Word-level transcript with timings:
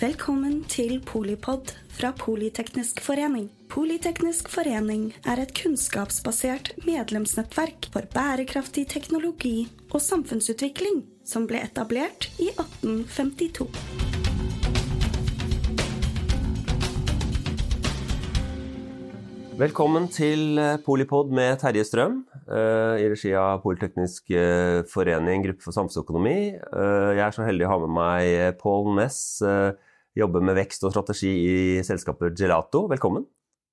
Velkommen 0.00 0.62
til 0.64 0.94
Polipod 1.04 1.74
fra 1.92 2.08
Politeknisk 2.16 3.02
forening. 3.04 3.50
Politeknisk 3.68 4.46
forening 4.48 5.10
er 5.28 5.42
et 5.42 5.50
kunnskapsbasert 5.52 6.70
medlemsnettverk 6.86 7.90
for 7.92 8.08
bærekraftig 8.14 8.86
teknologi 8.88 9.68
og 9.90 10.00
samfunnsutvikling 10.00 11.02
som 11.28 11.44
ble 11.50 11.60
etablert 11.66 12.30
i 12.40 12.48
1852. 12.48 13.68
Velkommen 19.60 20.08
til 20.08 20.56
eh, 20.56 20.78
Polipod 20.80 21.28
med 21.36 21.60
Terje 21.60 21.84
Strøm 21.84 22.22
eh, 22.48 23.02
i 23.04 23.12
regi 23.12 23.34
av 23.36 23.60
Politeknisk 23.60 24.32
eh, 24.32 24.80
forening, 24.88 25.44
gruppe 25.44 25.66
for 25.66 25.76
samfunnsøkonomi. 25.76 26.38
Jeg 26.56 27.20
er 27.26 27.36
så 27.36 27.44
heldig 27.44 27.68
å 27.68 27.74
ha 27.74 27.78
med 27.84 27.96
meg 27.98 28.58
Pål 28.64 28.94
Næss, 28.96 29.20
jobber 30.18 30.44
med 30.44 30.58
vekst 30.58 30.84
og 30.86 30.94
strategi 30.94 31.30
i 31.30 31.56
selskapet 31.86 32.36
Gelato. 32.38 32.86
Velkommen. 32.90 33.26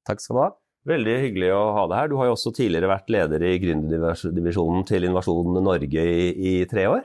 Takk 0.07 0.23
skal 0.23 0.37
du 0.37 0.41
ha. 0.43 0.49
Veldig 0.87 1.15
hyggelig 1.25 1.51
å 1.51 1.61
ha 1.75 1.83
deg 1.89 1.99
her. 1.99 2.09
Du 2.11 2.17
har 2.19 2.29
jo 2.29 2.37
også 2.37 2.53
tidligere 2.55 2.91
vært 2.93 3.09
leder 3.11 3.43
i 3.43 3.57
gründerdivisjonen 3.59 4.85
til 4.87 5.07
Innovasjon 5.07 5.59
Norge 5.59 6.03
i, 6.07 6.27
i 6.31 6.53
tre 6.69 6.85
år. 6.87 7.03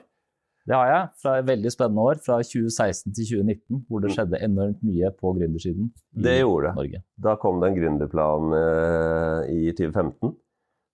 Det 0.68 0.76
har 0.78 0.86
jeg. 0.86 1.06
Fra 1.24 1.32
et 1.40 1.48
veldig 1.48 1.72
spennende 1.74 2.04
år, 2.12 2.20
fra 2.22 2.36
2016 2.46 3.10
til 3.16 3.26
2019, 3.42 3.80
hvor 3.88 4.04
det 4.04 4.12
mm. 4.12 4.14
skjedde 4.14 4.42
enormt 4.46 4.84
mye 4.86 5.10
på 5.16 5.32
gründersiden 5.34 5.88
i 5.90 6.22
det 6.28 6.36
gjorde 6.38 6.68
det. 6.68 6.74
Norge. 6.76 7.00
Da 7.26 7.34
kom 7.42 7.58
det 7.58 7.70
en 7.72 7.78
gründerplan 7.80 8.54
uh, 8.54 9.50
i 9.50 9.72
2015. 9.74 10.36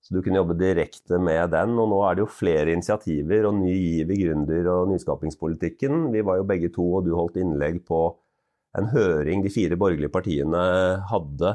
Så 0.08 0.14
du 0.14 0.22
kunne 0.24 0.38
jobbe 0.40 0.56
direkte 0.56 1.18
med 1.20 1.50
den. 1.52 1.74
Og 1.76 1.90
nå 1.92 1.98
er 2.06 2.16
det 2.16 2.24
jo 2.24 2.30
flere 2.32 2.72
initiativer 2.72 3.50
og 3.50 3.58
ny 3.58 3.74
giv 3.74 4.14
i 4.14 4.20
gründer- 4.22 4.70
og 4.72 4.88
nyskapingspolitikken. 4.94 6.06
Vi 6.14 6.24
var 6.24 6.40
jo 6.40 6.48
begge 6.48 6.72
to, 6.72 6.86
og 6.96 7.04
du 7.04 7.12
holdt 7.18 7.36
innlegg 7.42 7.82
på 7.84 8.06
en 8.76 8.90
høring 8.92 9.42
de 9.44 9.52
fire 9.52 9.78
borgerlige 9.80 10.12
partiene 10.12 10.60
hadde 11.08 11.54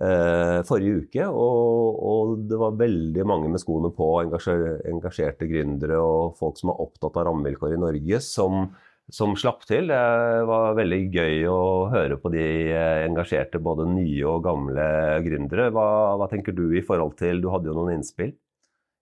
eh, 0.00 0.62
forrige 0.68 1.04
uke. 1.04 1.28
Og, 1.28 2.00
og, 2.00 2.34
det 2.48 2.58
var 2.60 2.78
veldig 2.80 3.26
mange 3.28 3.52
med 3.52 3.62
skoene 3.62 3.92
på, 3.94 4.10
engasjerte 4.24 5.48
gründere 5.50 6.00
og 6.02 6.36
folk 6.40 6.60
som 6.60 6.72
er 6.72 6.84
opptatt 6.86 7.20
av 7.20 7.28
rammevilkår 7.30 7.76
i 7.76 7.80
Norge, 7.82 8.22
som, 8.24 8.70
som 9.12 9.36
slapp 9.38 9.66
til. 9.68 9.92
Det 9.92 10.48
var 10.48 10.78
veldig 10.78 11.02
gøy 11.12 11.46
å 11.52 11.60
høre 11.92 12.18
på 12.22 12.32
de 12.34 12.46
eh, 12.72 13.04
engasjerte, 13.06 13.62
både 13.62 13.88
nye 13.92 14.24
og 14.30 14.42
gamle 14.46 14.88
gründere. 15.26 15.70
Hva, 15.74 15.88
hva 16.20 16.30
tenker 16.32 16.56
du 16.56 16.68
i 16.74 16.84
forhold 16.84 17.18
til 17.20 17.44
Du 17.44 17.50
hadde 17.52 17.72
jo 17.72 17.78
noen 17.78 17.98
innspill? 17.98 18.34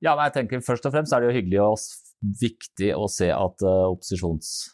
Ja, 0.05 0.16
jeg 0.19 0.34
tenker 0.34 0.64
Først 0.64 0.84
og 0.84 0.92
fremst 0.92 1.14
er 1.14 1.22
det 1.22 1.30
jo 1.30 1.38
hyggelig 1.38 1.60
og 1.64 1.78
viktig 2.41 2.91
å 2.97 3.06
se 3.10 3.28
at 3.32 3.64
uh, 3.64 3.91
opposisjons 3.92 4.73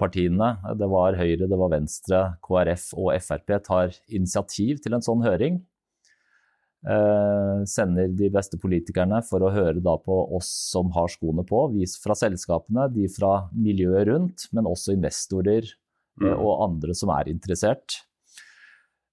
partiene, 0.00 0.54
det 0.80 0.88
var 0.88 1.16
Høyre, 1.18 1.48
det 1.50 1.58
var 1.60 1.72
Venstre, 1.72 2.20
KrF 2.44 2.90
og 2.96 3.12
Frp, 3.20 3.54
tar 3.66 3.94
initiativ 4.08 4.80
til 4.84 4.96
en 4.96 5.04
sånn 5.04 5.24
høring. 5.24 5.60
Eh, 6.84 7.62
sender 7.64 8.10
de 8.12 8.28
beste 8.32 8.58
politikerne 8.60 9.22
for 9.24 9.40
å 9.40 9.52
høre 9.54 9.80
på 9.80 10.16
oss 10.36 10.50
som 10.72 10.90
har 10.92 11.08
skoene 11.08 11.44
på. 11.48 11.62
Vi 11.72 11.86
fra 12.02 12.16
selskapene, 12.18 12.90
de 12.92 13.08
fra 13.08 13.48
miljøet 13.56 14.10
rundt, 14.10 14.48
men 14.52 14.68
også 14.68 14.92
investorer 14.92 15.64
eh, 15.64 16.26
mm. 16.28 16.34
og 16.34 16.66
andre 16.68 16.96
som 16.96 17.12
er 17.16 17.32
interessert. 17.32 18.02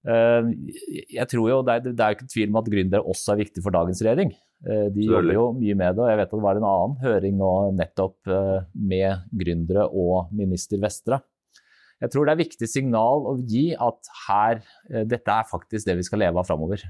jeg 0.02 1.28
tror 1.30 1.50
jo, 1.50 1.62
Det 1.62 1.74
er, 1.74 1.82
det 1.94 2.02
er 2.02 2.16
ikke 2.16 2.32
tvil 2.34 2.50
om 2.50 2.56
at 2.58 2.70
gründere 2.74 3.06
også 3.06 3.36
er 3.36 3.44
viktig 3.44 3.62
for 3.64 3.72
dagens 3.72 4.02
regjering. 4.02 4.34
Eh, 4.62 4.88
de 4.94 5.08
jobber 5.10 5.34
jo 5.34 5.48
mye 5.58 5.76
med 5.78 5.98
det. 5.98 6.04
og 6.04 6.12
Jeg 6.12 6.20
vet 6.20 6.30
at 6.30 6.38
det 6.38 6.46
var 6.46 6.60
en 6.60 6.70
annen 6.70 6.98
høring 7.02 7.38
nå 7.40 7.52
nettopp 7.78 8.30
eh, 8.30 8.64
med 8.78 9.28
gründere 9.42 9.88
og 9.90 10.34
minister 10.38 10.82
Vestre. 10.82 11.22
Jeg 12.02 12.14
tror 12.14 12.26
det 12.26 12.34
er 12.34 12.42
viktig 12.42 12.70
signal 12.70 13.28
å 13.30 13.36
gi 13.46 13.72
at 13.78 14.12
her, 14.28 14.62
eh, 14.90 15.06
dette 15.10 15.34
er 15.34 15.50
faktisk 15.50 15.90
det 15.90 15.98
vi 16.00 16.06
skal 16.06 16.22
leve 16.24 16.42
av 16.42 16.50
framover. 16.50 16.84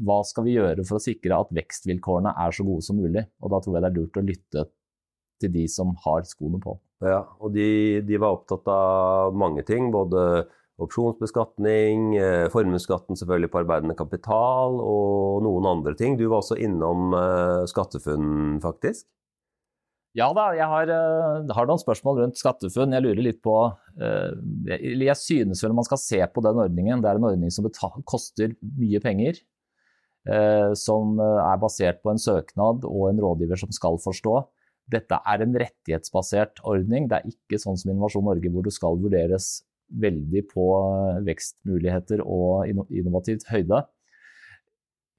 Hva 0.00 0.22
skal 0.24 0.46
vi 0.46 0.56
gjøre 0.56 0.86
for 0.88 0.96
å 0.96 1.04
sikre 1.04 1.36
at 1.36 1.52
vekstvilkårene 1.52 2.32
er 2.32 2.56
så 2.56 2.64
gode 2.64 2.84
som 2.86 2.96
mulig? 2.96 3.26
Og 3.44 3.52
da 3.52 3.60
tror 3.60 3.76
jeg 3.76 3.84
det 3.84 3.90
er 3.90 3.98
lurt 3.98 4.16
å 4.16 4.24
lytte 4.24 4.64
til 5.42 5.52
de 5.52 5.66
som 5.68 5.92
har 6.06 6.24
skoene 6.24 6.60
på. 6.62 6.78
Ja, 7.04 7.20
og 7.42 7.52
de, 7.52 8.00
de 8.06 8.20
var 8.22 8.38
opptatt 8.38 8.68
av 8.72 9.36
mange 9.36 9.64
ting. 9.68 9.90
både 9.92 10.46
opsjonsbeskatning, 10.80 12.14
eh, 12.16 12.48
formuesskatten 12.52 13.18
selvfølgelig 13.18 13.50
på 13.52 13.60
arbeidende 13.60 13.96
kapital 13.96 14.78
og 14.80 15.42
noen 15.44 15.68
andre 15.68 15.94
ting. 15.98 16.16
Du 16.16 16.28
var 16.28 16.40
også 16.40 16.56
innom 16.56 17.12
uh, 17.12 17.64
SkatteFUNN, 17.68 18.60
faktisk? 18.64 19.06
Ja 20.16 20.28
da, 20.36 20.50
jeg 20.56 20.68
har, 20.68 20.90
uh, 20.92 21.52
har, 21.56 21.68
noen 21.68 21.80
spørsmål 21.80 22.22
rundt 22.22 22.40
SkatteFUNN. 22.40 22.96
Jeg 22.96 23.04
lurer 23.04 23.24
litt 23.28 23.42
på 23.44 23.56
eller 23.92 25.06
jeg, 25.10 25.18
synes 25.20 25.60
vel 25.64 25.74
man 25.76 25.86
skal 25.86 26.00
se 26.00 26.20
på 26.32 26.44
den 26.44 26.60
ordningen. 26.64 27.02
Det 27.04 27.10
er 27.10 27.20
en 27.20 27.28
ordning 27.28 27.52
som 27.52 27.68
koster 28.08 28.54
mye 28.60 29.00
penger. 29.04 29.42
som 30.78 31.18
er 31.18 31.56
basert 31.58 31.98
på 31.98 32.12
en 32.12 32.20
søknad 32.22 32.84
og 32.86 33.08
en 33.08 33.18
rådgiver 33.18 33.58
som 33.58 33.72
skal 33.74 33.98
forstå. 33.98 34.36
Dette 34.94 35.18
er 35.18 35.42
en 35.42 35.56
rettighetsbasert 35.58 36.62
ordning. 36.62 37.08
Det 37.10 37.18
er 37.18 37.32
ikke 37.32 37.58
sånn 37.58 37.76
som 37.76 37.90
Innovasjon 37.90 38.24
Norge 38.28 38.52
hvor 38.54 38.62
du 38.62 38.70
skal 38.70 39.00
vurderes 39.02 39.64
veldig 40.00 40.44
på 40.50 40.68
vekstmuligheter 41.26 42.22
og 42.24 42.68
innovativt 42.88 43.48
høyde. 43.50 43.82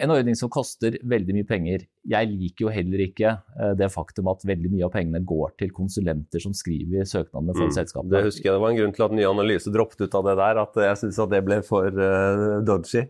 En 0.01 0.11
ordning 0.11 0.35
som 0.35 0.49
koster 0.51 0.95
veldig 1.07 1.35
mye 1.37 1.47
penger. 1.47 1.83
Jeg 2.09 2.29
liker 2.31 2.65
jo 2.65 2.71
heller 2.73 3.03
ikke 3.05 3.29
eh, 3.29 3.73
det 3.77 3.91
faktum 3.93 4.27
at 4.31 4.41
veldig 4.47 4.71
mye 4.73 4.87
av 4.87 4.91
pengene 4.95 5.21
går 5.23 5.53
til 5.61 5.69
konsulenter 5.75 6.41
som 6.43 6.55
skriver 6.57 7.05
søknadene 7.07 7.53
for 7.55 7.69
mm, 7.69 7.75
selskapet. 7.77 8.09
Det 8.11 8.23
husker 8.25 8.49
jeg 8.49 8.57
det 8.57 8.63
var 8.65 8.73
en 8.73 8.79
grunn 8.81 8.95
til 8.97 9.05
at 9.05 9.15
Ny 9.15 9.27
Analyse 9.29 9.73
droppet 9.73 10.03
ut 10.03 10.17
av 10.19 10.25
det 10.27 10.35
der. 10.41 10.63
At 10.65 10.81
jeg 10.87 10.99
syns 11.03 11.21
det 11.31 11.43
ble 11.45 11.61
for 11.67 11.87
uh, 11.93 12.57
dodgy 12.65 13.05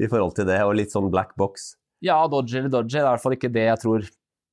i 0.00 0.08
forhold 0.08 0.34
til 0.38 0.48
det, 0.48 0.58
og 0.64 0.74
litt 0.80 0.94
sånn 0.94 1.12
black 1.12 1.36
box. 1.38 1.74
Ja, 2.02 2.16
dodgy 2.32 2.62
eller 2.62 2.72
dodgy. 2.72 2.96
Det 2.96 3.02
er 3.02 3.06
i 3.06 3.10
hvert 3.12 3.26
fall 3.26 3.36
ikke 3.36 3.52
det 3.52 3.68
jeg 3.68 3.82
tror 3.84 4.08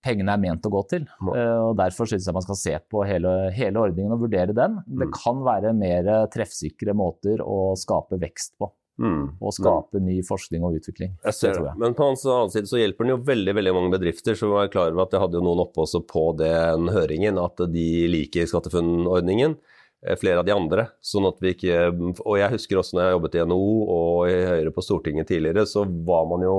pengene 0.05 0.35
er 0.35 0.41
ment 0.41 0.65
å 0.65 0.73
gå 0.73 0.83
til. 0.91 1.05
Uh, 1.21 1.69
og 1.69 1.77
Derfor 1.79 2.09
synes 2.09 2.27
jeg 2.27 2.35
man 2.35 2.45
skal 2.45 2.59
se 2.59 2.75
på 2.91 3.05
hele, 3.07 3.35
hele 3.55 3.83
ordningen 3.83 4.15
og 4.15 4.25
vurdere 4.25 4.55
den. 4.55 4.79
Mm. 4.87 5.03
Det 5.03 5.09
kan 5.17 5.45
være 5.45 5.75
mer 5.77 6.11
treffsikre 6.33 6.95
måter 6.97 7.43
å 7.45 7.75
skape 7.79 8.21
vekst 8.21 8.55
på. 8.59 8.71
Mm. 8.99 9.39
Og 9.39 9.53
skape 9.55 10.01
ny 10.03 10.17
forskning 10.27 10.63
og 10.67 10.75
utvikling. 10.81 11.13
Jeg 11.23 11.37
ser 11.37 11.59
det. 11.63 11.71
Men 11.79 11.95
på 11.95 12.09
hans 12.09 12.25
annen 12.27 12.51
side 12.51 12.67
så 12.67 12.81
hjelper 12.81 13.07
den 13.07 13.13
jo 13.13 13.21
veldig 13.29 13.53
veldig 13.55 13.73
mange 13.77 13.93
bedrifter 13.95 14.35
som 14.35 14.51
jeg 14.57 14.73
klar 14.73 14.91
over 14.91 15.05
at 15.05 15.13
det 15.13 15.21
hadde 15.23 15.39
jo 15.39 15.43
noen 15.45 15.63
oppe 15.63 15.85
også 15.85 16.03
på 16.07 16.25
den 16.39 16.91
høringen, 16.91 17.39
at 17.39 17.63
de 17.71 17.89
liker 18.11 18.49
SkatteFUNN-ordningen 18.49 19.55
eh, 19.55 20.19
flere 20.19 20.43
av 20.43 20.49
de 20.49 20.55
andre. 20.55 20.89
sånn 20.99 21.29
at 21.31 21.39
vi 21.39 21.55
ikke, 21.55 21.79
Og 22.25 22.41
jeg 22.41 22.55
husker 22.57 22.81
også 22.81 22.97
når 22.97 23.05
jeg 23.05 23.15
jobbet 23.15 23.39
i 23.39 23.45
NHO 23.53 23.71
og 23.95 24.19
i 24.33 24.37
Høyre 24.51 24.75
på 24.75 24.83
Stortinget 24.83 25.31
tidligere, 25.31 25.63
så 25.63 25.85
var 25.87 26.27
man 26.27 26.43
jo 26.43 26.57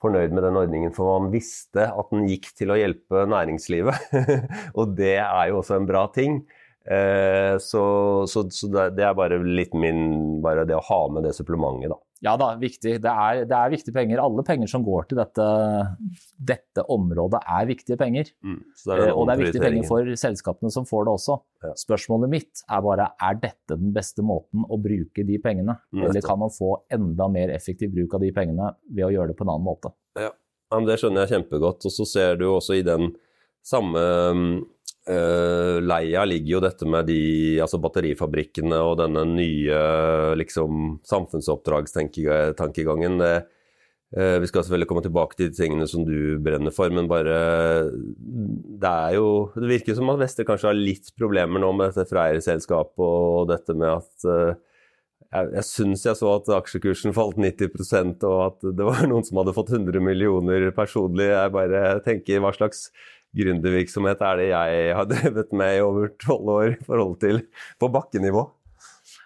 fornøyd 0.00 0.34
med 0.34 0.44
den 0.46 0.58
ordningen, 0.60 0.94
for 0.96 1.20
man 1.20 1.32
visste 1.34 1.86
at 1.90 2.12
den 2.12 2.26
gikk 2.30 2.50
til 2.56 2.72
å 2.72 2.78
hjelpe 2.78 3.26
næringslivet. 3.28 4.10
og 4.78 4.96
det 4.98 5.18
er 5.20 5.50
jo 5.50 5.60
også 5.60 5.76
en 5.76 5.88
bra 5.88 6.06
ting. 6.14 6.40
Eh, 6.84 7.56
så, 7.60 7.82
så, 8.30 8.46
så, 8.50 8.70
det 8.96 9.04
er 9.04 9.12
bare 9.14 9.36
litt 9.44 9.74
min 9.76 10.40
Bare 10.40 10.64
det 10.64 10.78
å 10.78 10.86
ha 10.86 11.00
med 11.12 11.26
det 11.28 11.34
supplementet, 11.36 11.92
da. 11.92 12.00
Ja 12.20 12.34
da, 12.36 12.50
viktig. 12.60 12.98
Det 13.00 13.10
er, 13.10 13.44
det 13.48 13.56
er, 13.56 13.70
viktige 13.72 13.94
penger. 13.96 14.20
Alle 14.20 14.42
penger 14.44 14.68
som 14.68 14.82
går 14.84 15.06
til 15.08 15.20
dette, 15.20 15.46
dette 16.36 16.84
området 16.92 17.40
er 17.40 17.68
viktige 17.70 17.96
penger. 18.00 18.28
Mm, 18.44 18.58
det 18.84 18.96
er 18.96 19.04
eh, 19.06 19.12
og 19.14 19.24
det 19.28 19.34
er 19.34 19.42
viktige 19.46 19.64
penger 19.64 19.86
for 19.88 20.10
selskapene 20.20 20.72
som 20.74 20.88
får 20.88 21.06
det 21.08 21.14
også. 21.14 21.38
Ja. 21.64 21.72
Spørsmålet 21.80 22.32
mitt 22.34 22.62
er 22.66 22.84
bare 22.84 23.08
er 23.16 23.40
dette 23.40 23.78
den 23.78 23.94
beste 23.96 24.24
måten 24.26 24.66
å 24.68 24.80
bruke 24.80 25.24
de 25.24 25.40
pengene? 25.40 25.78
Mm, 25.96 26.04
Eller 26.10 26.26
kan 26.26 26.42
man 26.42 26.52
få 26.52 26.74
enda 26.92 27.28
mer 27.32 27.54
effektiv 27.56 27.94
bruk 27.96 28.18
av 28.18 28.26
de 28.26 28.34
pengene 28.36 28.74
ved 28.90 29.08
å 29.08 29.12
gjøre 29.14 29.32
det 29.32 29.38
på 29.40 29.48
en 29.48 29.54
annen 29.54 29.68
måte? 29.70 29.94
Ja, 30.20 30.34
Det 30.70 31.00
skjønner 31.00 31.24
jeg 31.24 31.38
kjempegodt. 31.38 31.88
Og 31.88 31.94
så 31.94 32.04
ser 32.06 32.36
du 32.40 32.50
også 32.52 32.76
i 32.76 32.84
den 32.86 33.14
samme 33.66 34.00
Uh, 34.00 34.60
leia 35.80 36.24
ligger 36.28 36.52
jo 36.54 36.60
dette 36.64 36.86
med 36.86 37.06
de, 37.10 37.20
altså 37.62 37.78
batterifabrikkene 37.82 38.78
og 38.84 38.98
denne 39.00 39.22
nye 39.28 39.78
liksom, 40.38 40.72
samfunnsoppdragstankegangen. 41.08 43.16
Uh, 44.10 44.40
vi 44.42 44.48
skal 44.50 44.64
selvfølgelig 44.64 44.88
komme 44.90 45.04
tilbake 45.04 45.36
til 45.38 45.52
de 45.52 45.54
tingene 45.54 45.86
som 45.86 46.02
du 46.02 46.34
brenner 46.42 46.72
for, 46.74 46.90
men 46.90 47.06
bare 47.06 47.34
Det 48.82 48.90
er 48.90 49.12
jo 49.14 49.52
Det 49.54 49.68
virker 49.70 49.94
som 49.94 50.10
at 50.10 50.18
Vester 50.18 50.42
kanskje 50.48 50.66
har 50.66 50.74
litt 50.74 51.12
problemer 51.14 51.62
nå 51.62 51.68
med 51.78 51.92
dette 51.92 52.10
freierselskapet 52.10 53.04
og 53.06 53.52
dette 53.52 53.76
med 53.78 54.00
at 54.00 54.26
uh, 54.26 54.58
jeg, 55.30 55.52
jeg 55.54 55.66
syns 55.68 56.02
jeg 56.08 56.18
så 56.18 56.32
at 56.40 56.50
aksjekursen 56.56 57.14
falt 57.14 57.38
90% 57.38 58.26
og 58.26 58.40
at 58.48 58.66
det 58.80 58.88
var 58.88 59.06
noen 59.06 59.22
som 59.28 59.38
hadde 59.38 59.54
fått 59.54 59.70
100 59.76 60.02
millioner 60.02 60.66
personlig. 60.74 61.28
Jeg 61.30 61.54
bare 61.54 61.84
tenker 62.02 62.42
hva 62.42 62.50
slags 62.56 62.88
gründervirksomhet 63.36 64.22
er 64.26 64.40
det 64.40 64.48
jeg 64.50 64.94
har 64.98 65.10
drevet 65.12 65.52
med 65.56 65.76
i 65.76 65.84
over 65.84 66.14
tolv 66.22 66.54
år 66.56 66.72
i 66.72 66.80
forhold 66.86 67.20
til 67.22 67.44
på 67.80 67.90
bakkenivå? 67.92 68.46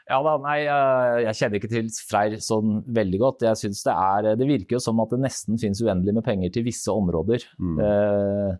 Ja 0.05 0.19
da, 0.21 0.35
nei, 0.37 0.59
eh, 0.69 1.19
jeg 1.25 1.39
kjenner 1.39 1.61
ikke 1.61 1.71
til 1.73 1.87
Freyr 2.05 2.35
sånn 2.45 2.81
veldig 2.93 3.21
godt. 3.23 3.45
Jeg 3.47 3.61
synes 3.63 3.85
Det 3.87 3.95
er, 3.95 4.35
det 4.37 4.49
virker 4.49 4.77
jo 4.77 4.83
som 4.85 5.01
at 5.01 5.15
det 5.15 5.23
nesten 5.23 5.61
finnes 5.61 5.81
uendelig 5.81 6.19
med 6.19 6.27
penger 6.27 6.53
til 6.53 6.67
visse 6.67 6.93
områder. 6.93 7.47
Mm. 7.57 7.79
Eh, 7.81 8.51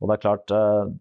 og 0.00 0.08
det 0.08 0.16
er 0.16 0.22
klart 0.22 0.54
eh, 0.56 0.94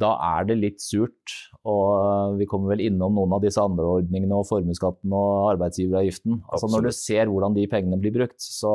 da 0.00 0.10
er 0.36 0.50
det 0.50 0.58
litt 0.58 0.84
surt. 0.84 1.36
Og 1.68 2.36
vi 2.40 2.48
kommer 2.50 2.74
vel 2.74 2.84
innom 2.90 3.16
noen 3.16 3.32
av 3.36 3.40
disse 3.44 3.62
andre 3.62 3.88
ordningene 3.98 4.36
og 4.36 4.48
formuesskatten 4.48 5.16
og 5.16 5.54
arbeidsgiveravgiften. 5.54 6.42
Altså 6.48 6.70
Når 6.70 6.86
du 6.88 6.92
ser 6.96 7.32
hvordan 7.32 7.56
de 7.56 7.66
pengene 7.72 7.98
blir 8.00 8.14
brukt, 8.14 8.38
så 8.40 8.74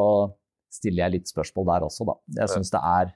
stiller 0.74 1.06
jeg 1.06 1.20
litt 1.20 1.32
spørsmål 1.32 1.70
der 1.70 1.86
også, 1.88 2.10
da. 2.10 2.18
Jeg 2.42 2.52
syns 2.52 2.74
det 2.74 2.82
er 2.82 3.14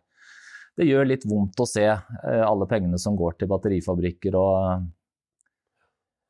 Det 0.77 0.88
gjør 0.88 1.10
litt 1.10 1.25
vondt 1.27 1.60
å 1.60 1.68
se 1.68 1.86
eh, 1.88 2.44
alle 2.45 2.68
pengene 2.69 3.00
som 3.01 3.18
går 3.19 3.39
til 3.39 3.50
batterifabrikker 3.51 4.38
og 4.39 4.88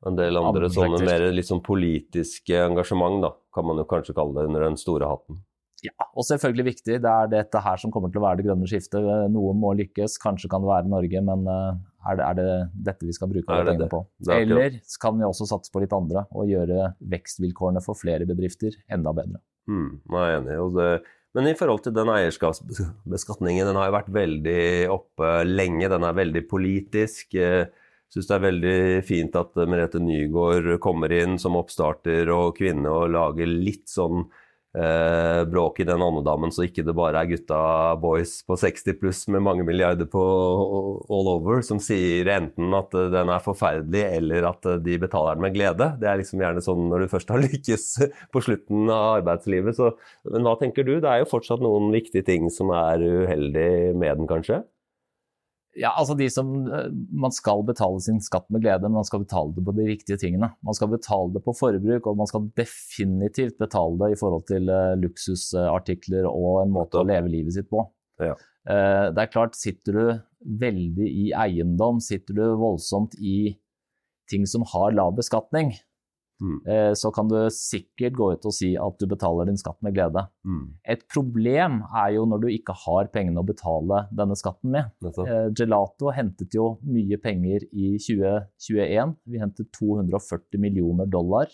en 0.08 0.16
del 0.16 0.40
andre 0.40 0.70
sånne 0.72 1.02
mer 1.04 1.26
liksom 1.34 1.60
politiske 1.64 2.56
engasjement, 2.56 3.20
da, 3.20 3.34
kan 3.52 3.66
man 3.68 3.80
jo 3.82 3.84
kanskje 3.88 4.16
kalle 4.16 4.38
det, 4.38 4.46
under 4.48 4.64
den 4.64 4.78
store 4.80 5.10
hatten. 5.10 5.42
Ja, 5.84 6.06
og 6.12 6.26
selvfølgelig 6.28 6.66
viktig. 6.66 6.96
Det 7.04 7.10
er 7.10 7.28
dette 7.32 7.60
her 7.64 7.80
som 7.80 7.92
kommer 7.92 8.12
til 8.12 8.20
å 8.20 8.24
være 8.26 8.40
det 8.40 8.46
grønne 8.48 8.68
skiftet. 8.68 9.04
Noen 9.32 9.60
må 9.60 9.72
lykkes, 9.78 10.18
kanskje 10.20 10.50
kan 10.52 10.64
det 10.64 10.70
være 10.70 10.92
Norge, 10.92 11.22
men 11.24 11.46
eh, 11.48 11.78
er 12.10 12.18
det, 12.18 12.26
er 12.26 12.38
det 12.38 12.48
dette 12.88 13.08
vi 13.08 13.16
skal 13.16 13.30
bruke 13.32 13.52
alle 13.52 13.68
pengene 13.72 13.88
på? 13.92 14.02
Eller 14.36 14.80
kan 15.02 15.16
vi 15.20 15.28
også 15.28 15.48
satse 15.48 15.72
på 15.72 15.84
litt 15.84 15.94
andre 15.96 16.26
og 16.32 16.48
gjøre 16.48 16.92
vekstvilkårene 17.12 17.84
for 17.84 17.98
flere 18.00 18.28
bedrifter 18.28 18.76
enda 18.92 19.14
bedre? 19.16 19.40
Mm, 19.70 20.00
jeg 20.00 20.20
er 20.20 20.36
enig. 20.40 20.58
Det, 20.76 20.90
men 21.36 21.46
i 21.46 21.54
forhold 21.58 21.84
til 21.84 21.94
den 21.94 22.10
eierskapsbeskatningen, 22.10 23.68
den 23.68 23.78
har 23.78 23.90
jo 23.90 23.94
vært 23.94 24.10
veldig 24.14 24.62
oppe 24.90 25.28
lenge. 25.46 25.86
Den 25.92 26.06
er 26.06 26.16
veldig 26.18 26.42
politisk. 26.50 27.36
Jeg 27.38 27.68
syns 28.10 28.26
det 28.26 28.34
er 28.36 28.46
veldig 28.48 28.78
fint 29.06 29.38
at 29.38 29.60
Merete 29.70 30.02
Nygaard 30.02 30.72
kommer 30.82 31.14
inn 31.14 31.38
som 31.38 31.58
oppstarter 31.60 32.32
og 32.34 32.56
kvinne 32.58 32.90
og 32.90 33.12
lager 33.14 33.46
litt 33.46 33.86
sånn 33.92 34.24
eh, 34.76 35.42
bråk 35.50 35.80
i 35.80 35.86
den 35.88 36.02
åndedammen, 36.02 36.52
så 36.54 36.66
ikke 36.66 36.84
det 36.86 36.94
bare 36.96 37.22
er 37.22 37.30
gutta 37.32 37.60
boys 38.00 38.38
på 38.46 38.58
60 38.60 38.98
pluss 39.00 39.22
med 39.32 39.44
mange 39.46 39.64
milliarder 39.66 40.08
på 40.10 40.24
all 41.10 41.30
over 41.34 41.64
som 41.66 41.80
sier 41.82 42.28
enten 42.34 42.74
at 42.76 42.94
den 42.94 43.32
er 43.32 43.44
forferdelig, 43.44 44.04
eller 44.20 44.50
at 44.52 44.70
de 44.84 44.98
betaler 45.02 45.38
den 45.38 45.46
med 45.46 45.56
glede. 45.56 45.92
Det 46.00 46.10
er 46.10 46.20
liksom 46.20 46.42
gjerne 46.44 46.64
sånn 46.64 46.88
når 46.90 47.04
du 47.06 47.12
først 47.14 47.32
har 47.34 47.44
lykkes 47.46 47.86
på 48.32 48.44
slutten 48.44 48.90
av 48.90 49.20
arbeidslivet. 49.20 49.78
Så, 49.78 49.94
men 50.30 50.46
hva 50.46 50.56
tenker 50.60 50.86
du? 50.86 50.96
Det 51.00 51.10
er 51.10 51.24
jo 51.24 51.32
fortsatt 51.32 51.62
noen 51.64 51.90
viktige 51.94 52.26
ting 52.26 52.50
som 52.52 52.72
er 52.74 53.02
uheldig 53.02 53.70
med 53.98 54.22
den, 54.22 54.30
kanskje? 54.30 54.62
Ja, 55.78 55.92
altså 55.94 56.16
de 56.18 56.26
som, 56.32 56.50
eh, 56.66 56.88
Man 57.12 57.32
skal 57.32 57.62
betale 57.66 58.00
sin 58.02 58.18
skatt 58.20 58.48
med 58.50 58.64
glede, 58.64 58.82
men 58.88 58.98
man 58.98 59.06
skal 59.06 59.22
betale 59.22 59.54
det 59.54 59.64
på 59.64 59.74
de 59.76 59.86
riktige 59.86 60.18
tingene. 60.18 60.50
Man 60.66 60.74
skal 60.74 60.90
betale 60.90 61.32
det 61.34 61.44
på 61.44 61.54
forbruk, 61.54 62.06
og 62.06 62.18
man 62.18 62.26
skal 62.26 62.48
definitivt 62.58 63.58
betale 63.58 63.98
det 64.02 64.12
i 64.12 64.18
forhold 64.18 64.46
til 64.50 64.70
uh, 64.70 64.98
luksusartikler 64.98 66.26
og 66.26 66.64
en 66.64 66.74
måte 66.74 66.98
å 66.98 67.06
leve 67.06 67.30
livet 67.30 67.54
sitt 67.54 67.70
på. 67.70 67.84
Ja. 68.18 68.34
Uh, 68.66 69.08
det 69.14 69.22
er 69.22 69.32
klart, 69.32 69.54
sitter 69.56 69.96
du 69.96 70.04
veldig 70.60 71.06
i 71.06 71.30
eiendom, 71.36 72.00
sitter 72.02 72.34
du 72.34 72.44
voldsomt 72.58 73.14
i 73.20 73.54
ting 74.30 74.46
som 74.46 74.66
har 74.74 74.94
lav 74.96 75.14
beskatning, 75.18 75.74
Mm. 76.40 76.58
Eh, 76.64 76.92
så 76.96 77.10
kan 77.12 77.28
du 77.28 77.36
sikkert 77.52 78.16
gå 78.16 78.30
ut 78.32 78.46
og 78.48 78.54
si 78.56 78.72
at 78.80 78.96
du 79.00 79.06
betaler 79.10 79.48
din 79.48 79.58
skatt 79.60 79.78
med 79.84 79.94
glede. 79.96 80.24
Mm. 80.48 80.62
Et 80.94 81.02
problem 81.12 81.80
er 82.02 82.14
jo 82.16 82.26
når 82.28 82.44
du 82.44 82.48
ikke 82.52 82.76
har 82.86 83.10
pengene 83.14 83.42
å 83.42 83.46
betale 83.46 84.04
denne 84.16 84.36
skatten 84.38 84.72
med. 84.74 84.92
Eh, 85.04 85.48
Gelato 85.56 86.12
hentet 86.16 86.56
jo 86.56 86.72
mye 86.86 87.20
penger 87.20 87.66
i 87.70 87.92
2021. 88.00 89.16
Vi 89.28 89.42
hentet 89.42 89.72
240 89.76 90.62
millioner 90.62 91.10
dollar. 91.10 91.52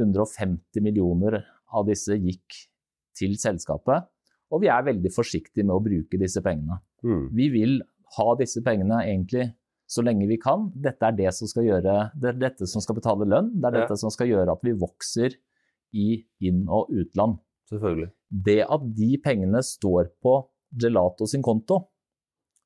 150 0.00 0.82
millioner 0.82 1.42
av 1.74 1.86
disse 1.88 2.16
gikk 2.18 2.64
til 3.14 3.36
selskapet. 3.38 4.08
Og 4.54 4.62
vi 4.62 4.70
er 4.70 4.86
veldig 4.86 5.10
forsiktige 5.14 5.66
med 5.66 5.76
å 5.76 5.82
bruke 5.82 6.18
disse 6.20 6.42
pengene. 6.44 6.80
Mm. 7.04 7.28
Vi 7.34 7.50
vil 7.52 7.78
ha 8.16 8.34
disse 8.38 8.62
pengene 8.64 9.00
egentlig 9.04 9.48
så 9.90 10.04
lenge 10.04 10.28
vi 10.30 10.38
kan. 10.40 10.68
Dette 10.74 11.08
er 11.08 11.16
det 11.16 11.32
som 11.36 11.50
skal 11.50 11.66
gjøre, 11.68 11.96
det 12.16 12.30
er 12.30 12.38
dette 12.40 12.68
som 12.70 12.82
skal 12.84 12.98
betale 12.98 13.28
lønn. 13.28 13.50
Det 13.54 13.68
er 13.68 13.78
dette 13.80 13.96
ja. 13.96 14.00
som 14.00 14.12
skal 14.12 14.30
gjøre 14.30 14.54
at 14.56 14.64
vi 14.64 14.74
vokser 14.80 15.36
i 15.94 16.08
inn- 16.44 16.68
og 16.72 16.90
utland. 16.92 17.38
Selvfølgelig. 17.70 18.10
Det 18.44 18.60
at 18.76 18.86
de 18.98 19.10
pengene 19.24 19.62
står 19.64 20.10
på 20.24 20.38
Gelato 20.80 21.28
sin 21.30 21.44
konto, 21.44 21.84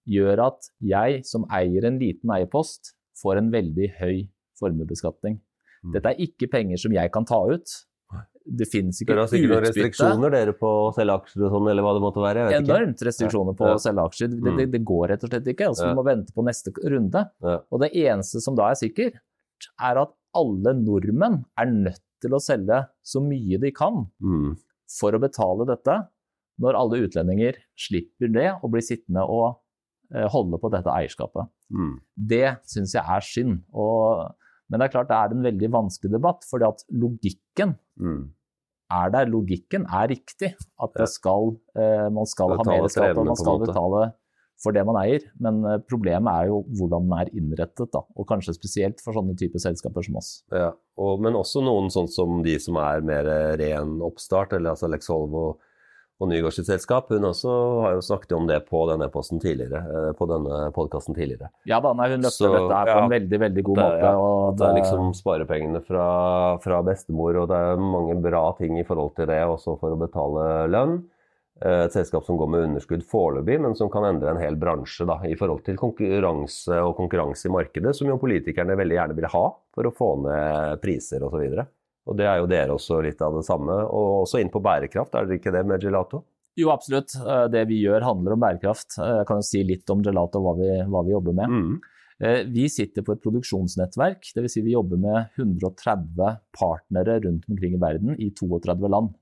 gjør 0.08 0.46
at 0.46 0.70
jeg 0.80 1.20
som 1.28 1.44
eier 1.52 1.84
en 1.84 1.98
liten 2.00 2.32
eierpost, 2.32 2.94
får 3.18 3.42
en 3.42 3.50
veldig 3.52 3.90
høy 3.98 4.16
formuebeskatning. 4.58 5.38
Mm. 5.82 5.92
Dette 5.94 6.12
er 6.12 6.24
ikke 6.24 6.48
penger 6.50 6.80
som 6.80 6.94
jeg 6.94 7.12
kan 7.14 7.26
ta 7.28 7.38
ut 7.50 7.74
det 8.48 8.66
finnes 8.70 8.98
ikke 9.02 9.12
utbytte. 9.12 9.14
Dere 9.14 9.24
har 9.24 9.30
sikkert 9.30 9.50
noen 9.52 9.64
restriksjoner 9.66 10.32
dere 10.34 10.54
på 10.56 10.68
å 10.86 10.90
selge 10.96 11.16
aksjer 11.20 11.44
og 11.44 11.54
sånn, 11.54 11.70
eller 11.72 11.84
hva 11.84 11.94
det 11.96 12.02
måtte 12.04 12.22
være? 12.22 12.44
Enormt 12.56 13.02
restriksjoner 13.08 13.56
på 13.58 13.68
ja. 13.68 13.76
å 13.76 13.82
selge 13.82 14.04
aksjer. 14.08 14.30
Det, 14.32 14.38
det, 14.40 14.54
mm. 14.54 14.72
det, 14.74 14.82
går 14.88 15.04
rett 15.12 15.26
og 15.26 15.32
slett 15.32 15.50
ikke. 15.52 15.70
Altså, 15.72 15.84
ja. 15.84 15.90
Vi 15.90 15.98
må 15.98 16.04
vente 16.06 16.34
på 16.36 16.44
neste 16.46 16.72
runde. 16.78 17.24
Ja. 17.44 17.56
Og 17.68 17.82
det 17.84 17.90
eneste 18.04 18.42
som 18.44 18.56
da 18.58 18.70
er 18.72 18.80
sikkert, 18.80 19.20
er 19.90 20.02
at 20.04 20.14
alle 20.38 20.74
nordmenn 20.78 21.42
er 21.58 21.70
nødt 21.72 22.04
til 22.22 22.34
å 22.34 22.42
selge 22.42 22.80
så 23.06 23.22
mye 23.22 23.60
de 23.62 23.72
kan 23.74 24.04
mm. 24.22 24.54
for 24.98 25.14
å 25.14 25.22
betale 25.22 25.68
dette, 25.68 26.00
når 26.62 26.78
alle 26.78 27.02
utlendinger 27.06 27.60
slipper 27.78 28.32
det 28.34 28.48
og 28.56 28.72
blir 28.72 28.82
sittende 28.82 29.22
og 29.30 29.60
eh, 30.14 30.26
holde 30.32 30.58
på 30.62 30.72
dette 30.74 30.94
eierskapet. 30.94 31.50
Mm. 31.70 31.94
Det 32.32 32.56
syns 32.70 32.96
jeg 32.96 33.04
er 33.04 33.26
synd. 33.26 33.60
Og, 33.70 34.24
men 34.70 34.80
det 34.80 34.88
er 34.88 34.96
klart 34.96 35.12
det 35.12 35.20
er 35.20 35.36
en 35.36 35.46
veldig 35.46 35.70
vanskelig 35.74 36.16
debatt, 36.16 36.48
fordi 36.48 36.68
at 36.70 36.82
logikken 37.04 37.76
mm 38.00 38.26
er 38.92 39.12
der. 39.14 39.28
Logikken 39.30 39.86
er 39.86 40.08
riktig. 40.10 40.54
At 40.80 40.96
skal, 41.10 41.54
eh, 41.76 42.08
man 42.14 42.28
skal 42.28 42.56
ha 42.56 42.66
mer 42.66 42.88
skatt 42.88 43.18
og 43.18 43.28
man 43.28 43.38
skal 43.38 43.62
betale 43.64 44.08
for 44.58 44.74
det 44.74 44.82
man 44.88 44.98
eier. 45.00 45.22
Men 45.42 45.60
eh, 45.64 45.78
problemet 45.86 46.30
er 46.32 46.50
jo 46.50 46.62
hvordan 46.78 47.06
den 47.06 47.16
er 47.20 47.32
innrettet, 47.32 47.90
da. 47.94 48.02
og 48.02 48.28
kanskje 48.30 48.56
spesielt 48.56 49.02
for 49.04 49.16
sånne 49.16 49.36
typer 49.38 49.62
selskaper 49.62 50.06
som 50.06 50.18
oss. 50.20 50.32
Ja, 50.54 50.72
og, 50.98 51.22
Men 51.22 51.38
også 51.38 51.62
noen 51.64 51.92
sånn 51.94 52.10
som 52.10 52.42
de 52.46 52.58
som 52.62 52.80
er 52.82 53.04
mer 53.06 53.28
ren 53.60 53.98
oppstart, 54.04 54.56
eller 54.56 54.74
altså 54.74 54.90
Lex 54.90 55.10
Holvo 55.12 55.58
og 56.18 56.30
Nygaards 56.30 56.58
selskap. 56.66 57.12
Hun 57.14 57.28
også 57.28 57.56
har 57.84 57.96
jo 57.96 58.04
snakket 58.04 58.34
om 58.34 58.48
det 58.50 58.58
på 58.66 58.80
denne 58.90 59.08
posten 59.12 59.42
tidligere, 59.42 59.82
eh, 59.86 60.08
på 60.18 60.26
denne 60.30 60.70
podkasten 60.74 61.16
tidligere. 61.16 61.52
Ja 61.68 61.78
da, 61.84 61.92
nei, 61.96 62.10
hun 62.14 62.26
løfter 62.26 62.56
dette 62.56 62.80
her 62.80 62.90
på 62.90 62.96
ja, 62.96 63.04
en 63.04 63.12
veldig 63.14 63.42
veldig 63.44 63.66
god 63.68 63.78
det, 63.78 63.84
måte. 63.84 64.00
Ja, 64.08 64.16
det, 64.16 64.56
det, 64.58 64.70
er 64.70 64.80
liksom 64.80 65.12
sparepengene 65.18 65.84
fra, 65.86 66.08
fra, 66.64 66.80
bestemor, 66.86 67.44
og 67.44 67.52
det 67.52 67.60
er 67.68 67.86
mange 67.94 68.18
bra 68.24 68.42
ting 68.58 68.80
i 68.80 68.86
forhold 68.88 69.14
til 69.18 69.30
det, 69.30 69.44
også 69.46 69.78
for 69.78 69.94
å 69.94 70.00
betale 70.00 70.48
lønn. 70.74 70.98
Eh, 71.62 71.84
et 71.86 71.94
selskap 71.94 72.26
som 72.26 72.38
går 72.38 72.50
med 72.50 72.66
underskudd 72.68 73.06
foreløpig, 73.06 73.60
men 73.62 73.78
som 73.78 73.90
kan 73.90 74.06
endre 74.10 74.34
en 74.34 74.42
hel 74.42 74.58
bransje 74.58 75.06
da, 75.06 75.20
i 75.26 75.38
forhold 75.38 75.64
til 75.66 75.78
konkurranse 75.78 76.82
og 76.82 76.96
konkurranse 76.98 77.46
i 77.46 77.54
markedet, 77.54 77.94
som 77.94 78.10
jo 78.10 78.18
politikerne 78.18 78.78
veldig 78.78 78.98
gjerne 78.98 79.18
vil 79.18 79.30
ha 79.32 79.48
for 79.74 79.86
å 79.86 79.94
få 79.94 80.14
ned 80.26 80.82
priser 80.82 81.22
osv. 81.26 81.62
Og 82.08 82.16
det 82.16 82.26
er 82.28 82.40
jo 82.40 82.48
dere 82.50 82.74
også 82.74 83.02
litt 83.04 83.20
av 83.24 83.36
det 83.36 83.44
samme. 83.46 83.74
Og 83.92 84.24
også 84.24 84.40
inn 84.40 84.52
på 84.52 84.62
bærekraft, 84.64 85.14
er 85.14 85.28
det 85.28 85.38
ikke 85.40 85.52
det 85.54 85.64
med 85.68 85.84
gelato? 85.84 86.22
Jo, 86.58 86.72
absolutt. 86.72 87.14
Eh, 87.20 87.44
det 87.52 87.66
vi 87.70 87.82
gjør 87.84 88.06
handler 88.06 88.34
om 88.34 88.42
bærekraft. 88.42 88.96
Eh, 88.98 89.14
jeg 89.20 89.28
kan 89.28 89.42
jo 89.42 89.46
si 89.46 89.62
litt 89.66 89.94
om 89.94 90.02
gelato, 90.04 90.42
hva 90.42 90.56
vi, 90.58 90.72
hva 90.88 91.04
vi 91.06 91.14
jobber 91.14 91.36
med. 91.38 91.54
Mm. 91.54 91.74
Eh, 92.18 92.40
vi 92.50 92.64
sitter 92.72 93.04
på 93.06 93.14
et 93.14 93.22
produksjonsnettverk, 93.22 94.32
dvs. 94.34 94.56
Si 94.56 94.64
vi 94.66 94.74
jobber 94.74 94.98
med 95.04 95.38
130 95.38 96.40
partnere 96.56 97.20
rundt 97.26 97.46
omkring 97.50 97.76
i 97.76 97.82
verden 97.82 98.16
i 98.18 98.32
32 98.34 98.90
land. 98.90 99.12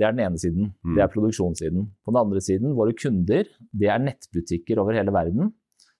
Det 0.00 0.06
er 0.08 0.14
den 0.14 0.24
ene 0.24 0.40
siden. 0.40 0.70
Mm. 0.80 0.94
Det 0.96 1.04
er 1.04 1.12
produksjonssiden. 1.12 1.90
På 2.00 2.14
den 2.14 2.22
andre 2.22 2.40
siden, 2.40 2.72
våre 2.78 2.94
kunder, 2.96 3.50
det 3.76 3.90
er 3.92 4.00
nettbutikker 4.00 4.80
over 4.80 4.96
hele 4.96 5.12
verden 5.14 5.52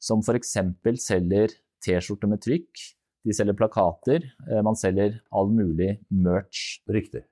som 0.03 0.23
f.eks. 0.25 0.57
selger 1.05 1.53
T-skjorte 1.83 2.31
med 2.31 2.41
trykk, 2.43 2.83
de 3.23 3.35
selger 3.37 3.57
plakater, 3.59 4.25
eh, 4.49 4.62
man 4.64 4.79
selger 4.79 5.21
all 5.31 5.50
mulig 5.55 5.97
merch. 6.11 6.81
Riktig. 6.91 7.25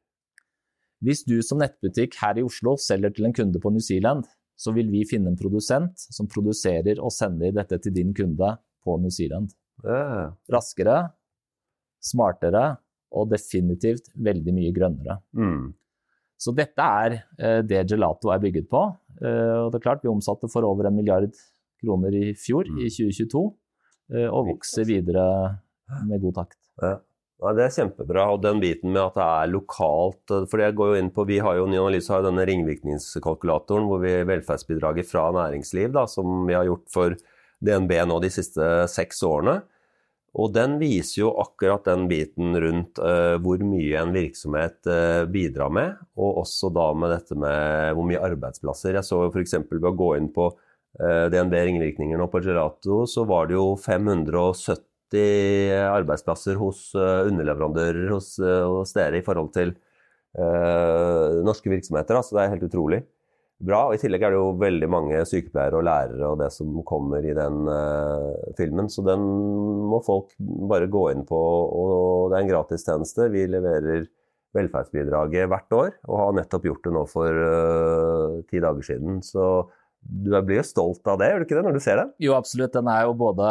Hvis 1.01 1.25
du 1.25 1.41
som 1.43 1.61
nettbutikk 1.63 2.19
her 2.21 2.39
i 2.39 2.45
Oslo 2.45 2.77
selger 2.79 3.15
til 3.17 3.27
en 3.27 3.35
kunde 3.35 3.63
på 3.63 3.73
New 3.73 3.83
Zealand, 3.83 4.27
så 4.61 4.75
vil 4.77 4.91
vi 4.93 5.07
finne 5.09 5.33
en 5.33 5.39
produsent 5.41 5.97
som 5.97 6.29
produserer 6.29 7.01
og 7.01 7.13
sender 7.17 7.55
dette 7.57 7.79
til 7.81 7.95
din 7.97 8.13
kunde 8.15 8.53
på 8.85 8.97
New 9.01 9.13
Zealand. 9.13 9.49
Yeah. 9.81 10.37
Raskere, 10.53 10.99
smartere 12.05 12.65
og 13.17 13.31
definitivt 13.33 14.13
veldig 14.15 14.55
mye 14.55 14.75
grønnere. 14.77 15.17
Mm. 15.33 15.73
Så 16.41 16.53
dette 16.57 16.85
er 16.85 17.17
eh, 17.41 17.63
det 17.65 17.87
Gelato 17.89 18.31
er 18.33 18.45
bygget 18.45 18.69
på. 18.71 18.85
Eh, 19.25 19.57
og 19.65 19.73
det 19.73 19.81
er 19.81 19.87
klart, 19.89 20.05
vi 20.05 20.13
omsatte 20.13 20.53
for 20.53 20.69
over 20.69 20.89
en 20.89 20.97
milliard 21.01 21.33
kroner 21.81 22.15
i 22.15 22.31
fjor, 22.37 22.69
mm. 22.69 22.85
i 22.85 22.93
2022, 22.93 23.43
og 24.11 24.49
vokser 24.49 24.89
videre 24.89 25.25
med 26.09 26.23
god 26.23 26.37
takt. 26.43 26.59
Ja. 26.83 26.93
ja. 27.43 27.55
Det 27.57 27.65
er 27.65 27.75
kjempebra. 27.77 28.29
Og 28.35 28.45
den 28.45 28.63
biten 28.63 28.93
med 28.93 29.03
at 29.03 29.19
det 29.19 29.27
er 29.27 29.53
lokalt 29.55 30.35
eh, 30.35 30.47
For 30.51 30.63
det 30.63 30.75
går 30.79 30.93
jo 30.93 31.01
inn 31.01 31.11
på, 31.15 31.27
Vi 31.29 31.41
har 31.43 31.59
jo 31.59 31.69
Nyanalyse 31.71 32.13
har 32.13 32.23
jo 32.23 32.31
denne 32.31 32.47
ringvirkningskalkulatoren 32.51 33.89
hvor 33.91 34.03
vi 34.05 34.15
velferdsbidraget 34.29 35.09
fra 35.09 35.31
næringsliv, 35.37 35.93
da, 35.97 36.07
som 36.11 36.45
vi 36.49 36.57
har 36.59 36.69
gjort 36.69 36.87
for 36.93 37.19
DNB 37.61 37.93
nå 38.09 38.23
de 38.23 38.33
siste 38.33 38.71
seks 38.89 39.23
årene. 39.27 39.61
Og 40.39 40.53
den 40.55 40.77
viser 40.79 41.25
jo 41.25 41.31
akkurat 41.43 41.89
den 41.89 42.07
biten 42.11 42.55
rundt 42.63 43.01
uh, 43.03 43.35
hvor 43.43 43.63
mye 43.67 43.99
en 43.99 44.13
virksomhet 44.15 44.79
uh, 44.87 45.27
bidrar 45.31 45.73
med, 45.75 45.97
og 46.15 46.45
også 46.45 46.71
da 46.75 46.87
med 46.95 47.11
dette 47.17 47.39
med 47.39 47.97
hvor 47.99 48.07
mye 48.07 48.23
arbeidsplasser. 48.29 48.95
Jeg 48.95 49.09
så 49.09 49.25
f.eks. 49.27 49.57
ved 49.73 49.89
å 49.91 49.97
gå 49.99 50.13
inn 50.21 50.29
på 50.35 50.47
uh, 50.53 51.27
DNB 51.33 51.57
ringvirkninger 51.59 52.21
nå 52.21 52.31
på 52.31 52.45
Gelato, 52.47 53.03
så 53.11 53.27
var 53.27 53.51
det 53.51 53.59
jo 53.59 53.73
570 53.75 54.87
arbeidsplasser 55.19 56.59
hos 56.61 56.91
eh, 56.95 57.27
underleverandører 57.31 58.13
hos, 58.15 58.37
eh, 58.39 58.67
hos 58.67 58.93
dere 58.95 59.19
i 59.19 59.25
forhold 59.27 59.51
til 59.57 59.73
eh, 59.73 61.41
norske 61.47 61.73
virksomheter. 61.73 62.21
Så 62.23 62.37
det 62.37 62.45
er 62.45 62.55
helt 62.55 62.69
utrolig 62.69 63.03
bra. 63.61 63.83
Og 63.89 63.97
I 63.97 64.01
tillegg 64.01 64.25
er 64.25 64.35
det 64.35 64.41
jo 64.41 64.55
veldig 64.61 64.89
mange 64.91 65.25
sykepleiere 65.29 65.81
og 65.81 65.87
lærere 65.87 66.31
og 66.33 66.39
det 66.41 66.51
som 66.55 66.79
kommer 66.87 67.25
i 67.27 67.35
den 67.37 67.69
uh, 67.69 68.55
filmen. 68.59 68.89
Så 68.93 69.05
den 69.07 69.27
må 69.91 70.01
folk 70.07 70.33
bare 70.39 70.89
gå 70.91 71.11
inn 71.13 71.27
på. 71.29 71.37
og 71.37 72.31
Det 72.31 72.39
er 72.39 72.47
en 72.47 72.53
gratistjeneste. 72.55 73.29
Vi 73.35 73.45
leverer 73.51 74.09
velferdsbidraget 74.57 75.47
hvert 75.51 75.77
år, 75.77 75.93
og 76.09 76.17
har 76.19 76.33
nettopp 76.41 76.65
gjort 76.67 76.87
det 76.87 76.95
nå 76.97 77.05
for 77.11 77.45
uh, 77.45 78.41
ti 78.51 78.63
dager 78.63 78.87
siden. 78.87 79.21
Så 79.23 79.45
du 80.01 80.33
blir 80.43 80.59
jo 80.59 80.65
stolt 80.65 81.07
av 81.13 81.19
det, 81.21 81.29
gjør 81.29 81.43
du 81.43 81.45
ikke 81.45 81.57
det, 81.59 81.63
når 81.67 81.77
du 81.77 81.83
ser 81.85 81.99
den? 82.01 82.11
Jo, 82.25 82.33
absolutt. 82.35 82.73
Den 82.73 82.89
er 82.91 83.05
jo 83.05 83.13
både 83.21 83.47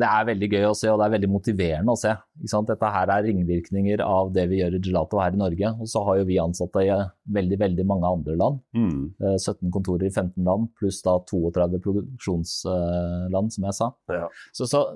Det 0.00 0.08
er 0.08 0.26
veldig 0.30 0.48
gøy 0.48 0.66
å 0.66 0.74
se, 0.76 0.88
og 0.90 0.98
det 0.98 1.06
er 1.06 1.14
veldig 1.14 1.30
motiverende 1.30 1.94
å 1.94 2.00
se. 2.00 2.12
Dette 2.42 2.92
her 2.96 3.12
er 3.14 3.24
ringvirkninger 3.28 4.02
av 4.04 4.32
det 4.34 4.46
vi 4.50 4.62
gjør 4.62 4.78
i 4.78 4.82
Gelato 4.82 5.20
her 5.22 5.36
i 5.36 5.40
Norge. 5.40 5.72
Og 5.76 5.90
så 5.92 6.02
har 6.08 6.18
jo 6.18 6.28
vi 6.28 6.40
ansatte 6.42 6.84
i 6.86 6.92
veldig, 7.36 7.58
veldig 7.62 7.86
mange 7.88 8.12
andre 8.16 8.36
land. 8.40 8.62
Mm. 8.74 9.02
17 9.20 9.52
eh, 9.52 9.72
kontorer 9.76 10.08
i 10.08 10.12
15 10.12 10.46
land, 10.48 10.70
pluss 10.80 11.02
da 11.04 11.18
32 11.30 11.82
produksjonsland, 11.84 13.56
som 13.56 13.68
jeg 13.68 13.78
sa. 13.78 13.90
Ja. 14.12 14.30
Så, 14.56 14.70
så 14.70 14.86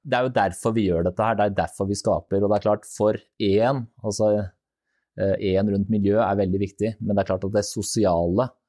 det 0.00 0.16
er 0.16 0.26
jo 0.26 0.38
derfor 0.40 0.74
vi 0.74 0.86
gjør 0.88 1.04
dette 1.06 1.26
her, 1.26 1.36
det 1.36 1.50
er 1.50 1.58
derfor 1.60 1.90
vi 1.90 1.98
skaper. 2.00 2.40
Og 2.40 2.48
det 2.48 2.56
er 2.56 2.70
klart, 2.70 2.88
for 2.88 3.20
én, 3.36 3.84
altså 4.00 4.32
én 5.20 5.60
eh, 5.60 5.74
rundt 5.74 5.92
miljø 5.92 6.16
er 6.24 6.40
veldig 6.40 6.62
viktig, 6.62 6.96
men 7.04 7.14
det 7.14 7.22
er 7.22 7.30
klart 7.34 7.46
at 7.46 7.54
det 7.54 7.68
sosiale 7.68 8.48
Eh, 8.48 8.59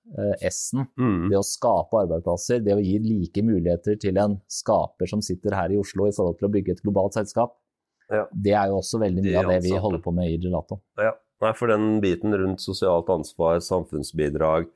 S-en. 0.44 0.86
Mm. 1.00 1.30
Det 1.32 1.40
å 1.40 1.46
skape 1.46 2.04
arbeidsplasser, 2.04 2.62
det 2.66 2.76
å 2.76 2.84
gi 2.84 2.98
like 3.04 3.44
muligheter 3.46 3.98
til 4.02 4.20
en 4.22 4.38
skaper 4.52 5.10
som 5.10 5.24
sitter 5.24 5.56
her 5.56 5.74
i 5.74 5.80
Oslo 5.80 6.10
i 6.10 6.16
forhold 6.16 6.40
til 6.40 6.50
å 6.50 6.54
bygge 6.54 6.76
et 6.76 6.84
globalt 6.86 7.18
selskap. 7.18 7.56
Ja. 8.12 8.26
Det 8.32 8.56
er 8.58 8.72
jo 8.72 8.82
også 8.82 9.00
veldig 9.02 9.24
mye 9.24 9.40
av 9.40 9.52
det 9.54 9.62
vi 9.64 9.76
holder 9.80 10.02
på 10.04 10.14
med 10.16 10.34
i 10.34 10.40
Gelato. 10.42 10.82
Ja. 11.00 11.16
Nei, 11.42 11.56
for 11.58 11.72
den 11.72 11.96
biten 12.04 12.36
rundt 12.38 12.62
sosialt 12.62 13.08
ansvar, 13.10 13.58
samfunnsbidrag 13.66 14.68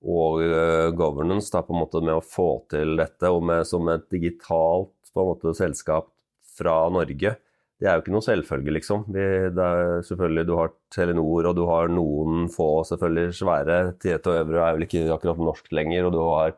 og 0.00 0.42
uh, 0.44 0.88
governance, 0.96 1.48
da, 1.52 1.62
på 1.64 1.72
en 1.72 1.80
måte 1.80 2.02
med 2.04 2.18
å 2.18 2.24
få 2.24 2.50
til 2.72 2.98
dette, 3.00 3.30
og 3.30 3.44
med, 3.48 3.64
som 3.68 3.88
et 3.92 4.04
digitalt 4.12 5.12
måte, 5.16 5.54
selskap 5.56 6.10
fra 6.56 6.82
Norge, 6.92 7.34
det 7.80 7.88
er 7.88 7.96
jo 7.96 8.02
ikke 8.02 8.12
noe 8.12 8.24
selvfølge, 8.26 8.72
liksom. 8.76 9.06
Vi, 9.08 9.26
det 9.56 9.66
er 9.66 10.02
selvfølgelig, 10.04 10.42
Du 10.50 10.56
har 10.58 10.72
Telenor 10.92 11.46
og 11.48 11.54
du 11.56 11.62
har 11.70 11.88
noen 11.88 12.50
få 12.52 12.82
selvfølgelig 12.84 13.36
svære. 13.38 13.78
Tieto 14.02 14.34
Øvre 14.36 14.66
er 14.66 14.76
vel 14.76 14.84
ikke 14.84 15.06
akkurat 15.14 15.40
norsk 15.40 15.72
lenger. 15.72 16.10
og 16.10 16.12
du 16.12 16.20
har 16.20 16.52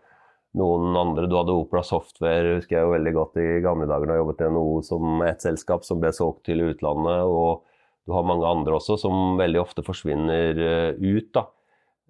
noen 0.58 0.96
andre, 0.98 1.28
Du 1.30 1.36
hadde 1.38 1.54
Opera 1.54 1.84
Software, 1.86 2.56
husker 2.58 2.76
jeg 2.76 2.88
jo 2.88 2.94
veldig 2.96 3.12
godt 3.14 3.38
i 3.38 3.46
gamle 3.62 3.86
dager 3.86 4.10
da 4.10 4.16
jeg 4.16 4.24
jobbet 4.24 4.42
i 4.42 4.50
NHO 4.50 4.82
som 4.88 5.22
et 5.28 5.46
selskap 5.46 5.86
som 5.86 6.02
ble 6.02 6.10
solgt 6.12 6.42
til 6.50 6.64
utlandet. 6.66 7.22
Og 7.22 7.62
du 8.02 8.16
har 8.16 8.26
mange 8.26 8.48
andre 8.48 8.74
også 8.80 8.98
som 8.98 9.38
veldig 9.38 9.62
ofte 9.62 9.86
forsvinner 9.86 10.58
eh, 10.58 10.98
ut. 10.98 11.30
da. 11.32 11.46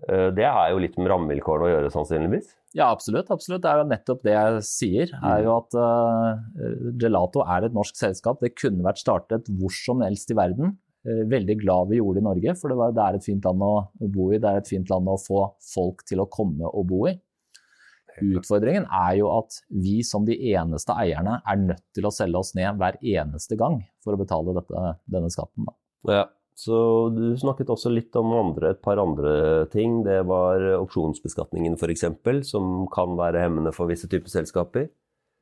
Eh, 0.08 0.28
det 0.34 0.46
er 0.48 0.72
jo 0.72 0.82
litt 0.82 0.98
med 0.98 1.10
rammevilkårene 1.12 1.68
å 1.68 1.72
gjøre, 1.72 1.94
sannsynligvis. 1.94 2.52
Ja, 2.74 2.88
absolutt. 2.88 3.30
absolutt. 3.30 3.62
Det 3.64 3.70
er 3.70 3.82
jo 3.82 3.90
nettopp 3.90 4.22
det 4.26 4.34
jeg 4.34 4.62
sier. 4.66 5.10
er 5.28 5.42
jo 5.44 5.58
at 5.58 5.76
uh, 5.76 6.94
Gelato 6.98 7.42
er 7.44 7.66
et 7.66 7.76
norsk 7.76 7.98
selskap. 7.98 8.40
Det 8.40 8.54
kunne 8.56 8.86
vært 8.86 9.02
startet 9.02 9.50
hvor 9.58 9.74
som 9.76 10.00
helst 10.04 10.32
i 10.32 10.38
verden. 10.38 10.78
Uh, 11.04 11.22
veldig 11.28 11.58
glad 11.60 11.90
vi 11.90 12.00
gjorde 12.00 12.18
det 12.18 12.24
i 12.24 12.28
Norge, 12.30 12.56
for 12.58 12.72
det, 12.72 12.78
var, 12.80 12.94
det, 12.96 13.04
er 13.04 13.18
et 13.18 13.28
fint 13.28 13.44
land 13.44 13.66
å 13.66 13.74
bo 14.00 14.30
i. 14.32 14.40
Det 14.40 14.48
er 14.48 14.62
et 14.62 14.72
fint 14.72 14.94
land 14.94 15.12
å 15.12 15.20
få 15.20 15.44
folk 15.74 16.06
til 16.08 16.24
å 16.24 16.30
komme 16.32 16.72
og 16.72 16.88
bo 16.88 17.04
i. 17.12 17.16
Utfordringen 18.20 18.84
er 18.92 19.14
jo 19.22 19.30
at 19.32 19.56
vi 19.72 20.02
som 20.04 20.26
de 20.26 20.34
eneste 20.52 20.92
eierne 21.00 21.38
er 21.48 21.60
nødt 21.60 21.84
til 21.96 22.08
å 22.08 22.12
selge 22.12 22.42
oss 22.42 22.52
ned 22.56 22.76
hver 22.80 22.98
eneste 23.00 23.56
gang 23.60 23.78
for 24.04 24.12
å 24.12 24.20
betale 24.20 24.52
dette, 24.58 24.92
denne 25.08 25.32
skatten. 25.32 25.68
Da. 25.68 25.76
Ja. 26.12 26.24
Så 26.62 26.78
du 27.16 27.24
snakket 27.40 27.70
også 27.72 27.90
litt 27.90 28.14
om 28.18 28.30
andre, 28.36 28.74
et 28.74 28.82
par 28.84 29.00
andre 29.02 29.66
ting. 29.72 30.02
Det 30.06 30.20
var 30.28 30.62
opsjonsbeskatningen 30.78 31.74
f.eks., 31.74 32.06
som 32.46 32.84
kan 32.92 33.16
være 33.18 33.42
hemmende 33.42 33.72
for 33.74 33.90
visse 33.90 34.10
typer 34.10 34.30
selskaper. 34.30 34.90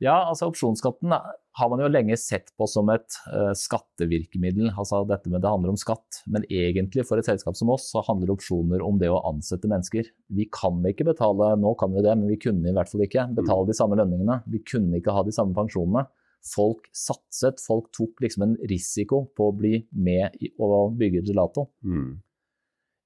Ja, 0.01 0.15
altså 0.25 0.47
opsjonsskatten 0.49 1.11
har 1.13 1.67
man 1.69 1.81
jo 1.83 1.89
lenge 1.91 2.15
sett 2.17 2.47
på 2.57 2.65
som 2.65 2.89
et 2.89 3.19
uh, 3.29 3.51
skattevirkemiddel. 3.53 4.71
Altså 4.71 5.03
dette 5.05 5.29
med 5.29 5.43
det 5.43 5.51
handler 5.51 5.75
om 5.75 5.77
skatt. 5.77 6.23
Men 6.25 6.47
egentlig 6.49 7.05
for 7.05 7.21
et 7.21 7.27
selskap 7.29 7.59
som 7.59 7.69
oss, 7.69 7.91
så 7.91 8.01
handler 8.07 8.33
opsjoner 8.33 8.81
om 8.81 8.97
det 9.01 9.11
å 9.13 9.21
ansette 9.29 9.69
mennesker. 9.69 10.09
Vi 10.33 10.47
kan 10.49 10.81
ikke 10.89 11.05
betale, 11.11 11.51
nå 11.61 11.75
kan 11.77 11.93
vi 11.93 12.01
det, 12.01 12.15
men 12.17 12.33
vi 12.33 12.39
kunne 12.41 12.71
i 12.71 12.73
hvert 12.73 12.89
fall 12.89 13.05
ikke 13.05 13.27
betale 13.37 13.69
de 13.69 13.77
samme 13.77 13.99
lønningene. 13.99 14.39
Vi 14.49 14.63
kunne 14.65 14.97
ikke 14.97 15.13
ha 15.13 15.21
de 15.27 15.35
samme 15.37 15.53
pensjonene 15.57 16.07
folk 16.45 16.89
satset, 16.95 17.61
folk 17.61 17.91
tok 17.95 18.23
liksom 18.23 18.45
en 18.47 18.57
risiko 18.69 19.25
på 19.37 19.49
å 19.49 19.55
bli 19.55 19.75
med 19.91 20.37
i 20.41 20.51
å 20.57 20.87
bygge 20.97 21.23
gelato. 21.29 21.67
Mm. 21.85 22.11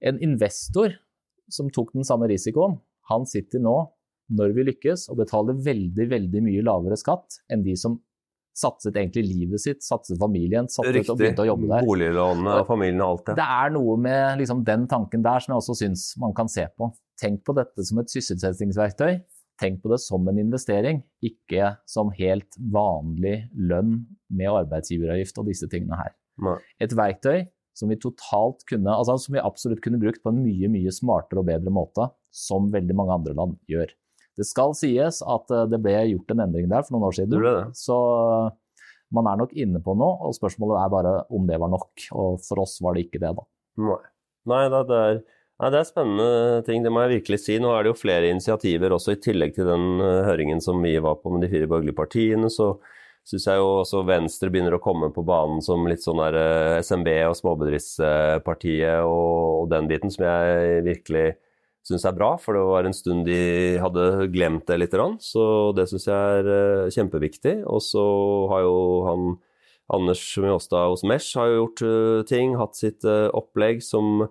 En 0.09 0.21
investor 0.23 0.95
som 1.51 1.69
tok 1.73 1.93
den 1.95 2.07
samme 2.07 2.29
risikoen, 2.31 2.79
han 3.11 3.27
sitter 3.29 3.61
nå, 3.61 3.75
når 4.35 4.55
vi 4.57 4.65
lykkes, 4.71 5.09
og 5.13 5.19
betaler 5.21 5.57
veldig, 5.61 6.07
veldig 6.09 6.41
mye 6.47 6.63
lavere 6.65 6.97
skatt 6.97 7.43
enn 7.53 7.65
de 7.65 7.75
som 7.77 7.99
satset 8.55 8.95
egentlig 8.95 9.25
livet 9.27 9.61
sitt, 9.61 9.83
satset 9.83 10.17
familien, 10.19 10.69
satset 10.71 10.95
Riktig. 10.95 11.11
og 11.11 11.19
begynte 11.19 11.43
å 11.43 11.49
jobbe 11.49 11.69
der. 11.69 11.85
Boliglånene, 11.85 12.53
og 12.61 12.69
familien 12.69 13.03
og 13.03 13.09
alt 13.11 13.25
det. 13.27 13.35
Det 13.41 13.47
er 13.59 13.73
noe 13.75 13.97
med 14.01 14.39
liksom, 14.39 14.63
den 14.67 14.87
tanken 14.91 15.25
der 15.25 15.43
som 15.43 15.53
jeg 15.53 15.61
også 15.61 15.75
syns 15.81 16.05
man 16.23 16.33
kan 16.37 16.49
se 16.51 16.63
på. 16.71 16.89
Tenk 17.19 17.43
på 17.47 17.55
dette 17.57 17.83
som 17.87 17.99
et 18.01 18.11
sysselsettingsverktøy 18.11 19.19
tenk 19.61 19.81
på 19.83 19.91
det 19.91 19.99
som 20.03 20.25
en 20.27 20.39
investering, 20.41 21.01
ikke 21.23 21.75
som 21.89 22.11
helt 22.17 22.57
vanlig 22.73 23.45
lønn 23.55 24.01
med 24.27 24.51
arbeidsgiveravgift 24.63 25.41
og 25.41 25.51
disse 25.51 25.69
tingene 25.71 25.99
her. 25.99 26.15
Nei. 26.43 26.57
Et 26.83 26.95
verktøy 26.95 27.45
som 27.75 27.91
vi 27.91 27.99
totalt 27.99 28.63
kunne, 28.69 28.91
altså 28.91 29.17
som 29.19 29.35
vi 29.35 29.43
absolutt 29.43 29.83
kunne 29.83 29.99
brukt 29.99 30.23
på 30.23 30.31
en 30.31 30.41
mye 30.43 30.69
mye 30.71 30.93
smartere 30.95 31.41
og 31.41 31.49
bedre 31.49 31.73
måte, 31.75 32.07
som 32.31 32.71
veldig 32.71 32.95
mange 32.95 33.15
andre 33.19 33.35
land 33.35 33.57
gjør. 33.71 33.91
Det 34.35 34.47
skal 34.47 34.75
sies 34.75 35.21
at 35.23 35.51
eh, 35.55 35.67
det 35.71 35.79
ble 35.83 35.95
gjort 36.11 36.33
en 36.33 36.43
endring 36.47 36.67
der 36.71 36.83
for 36.83 36.95
noen 36.95 37.07
år 37.09 37.17
siden. 37.19 37.35
Det 37.35 37.53
det. 37.55 37.67
Så 37.79 37.97
man 39.15 39.29
er 39.31 39.39
nok 39.39 39.53
inne 39.55 39.79
på 39.83 39.95
noe, 39.95 40.17
og 40.27 40.35
spørsmålet 40.35 40.81
er 40.81 40.91
bare 40.91 41.13
om 41.35 41.47
det 41.47 41.59
var 41.61 41.71
nok. 41.71 42.07
Og 42.17 42.41
for 42.43 42.65
oss 42.65 42.75
var 42.83 42.97
det 42.97 43.05
ikke 43.07 43.21
det, 43.23 43.31
da. 43.37 43.45
Nei, 43.85 44.01
Nei 44.51 44.63
det 44.73 44.99
er 44.99 45.21
ja, 45.55 45.69
Det 45.71 45.79
er 45.79 45.87
spennende 45.87 46.63
ting, 46.67 46.83
det 46.83 46.91
må 46.91 47.05
jeg 47.05 47.21
virkelig 47.21 47.39
si. 47.45 47.55
Nå 47.63 47.71
er 47.71 47.85
det 47.85 47.93
jo 47.93 48.01
flere 48.01 48.27
initiativer 48.27 48.91
også, 48.91 49.15
i 49.15 49.21
tillegg 49.23 49.55
til 49.55 49.69
den 49.69 50.01
eh, 50.03 50.25
høringen 50.27 50.59
som 50.63 50.81
vi 50.83 50.97
var 50.99 51.21
på 51.21 51.31
med 51.31 51.45
de 51.45 51.51
fire 51.53 51.69
borgerlige 51.71 51.95
partiene. 51.95 52.49
Så 52.51 52.73
syns 53.25 53.47
jeg 53.47 53.61
jo 53.61 53.69
også 53.79 54.03
Venstre 54.05 54.51
begynner 54.51 54.75
å 54.75 54.83
komme 54.83 55.09
på 55.15 55.23
banen 55.25 55.63
som 55.63 55.87
litt 55.87 56.03
sånn 56.03 56.19
der 56.19 56.35
eh, 56.41 56.81
SMB 56.83 57.07
og 57.29 57.37
Småbedriftspartiet 57.39 59.07
og, 59.07 59.69
den 59.71 59.87
biten, 59.89 60.11
som 60.11 60.27
jeg 60.27 60.81
virkelig 60.85 61.25
syns 61.87 62.03
er 62.03 62.17
bra. 62.17 62.33
For 62.41 62.57
det 62.57 62.63
var 62.67 62.89
en 62.89 62.97
stund 62.97 63.23
de 63.29 63.39
hadde 63.79 64.27
glemt 64.35 64.67
det 64.67 64.81
litt. 64.81 64.97
Så 65.23 65.45
det 65.77 65.87
syns 65.87 66.09
jeg 66.09 66.41
er 66.41 66.49
eh, 66.57 66.89
kjempeviktig. 66.97 67.61
Og 67.63 67.79
så 67.85 68.03
har 68.51 68.65
jo 68.67 68.75
han 69.07 69.29
Anders 69.95 70.25
Mjåstad 70.41 70.91
hos 70.91 71.05
Mesh 71.07 71.37
har 71.39 71.47
jo 71.47 71.61
gjort 71.61 72.27
ting, 72.27 72.55
hatt 72.57 72.75
sitt 72.75 73.05
opplegg 73.05 73.83
som 73.85 74.25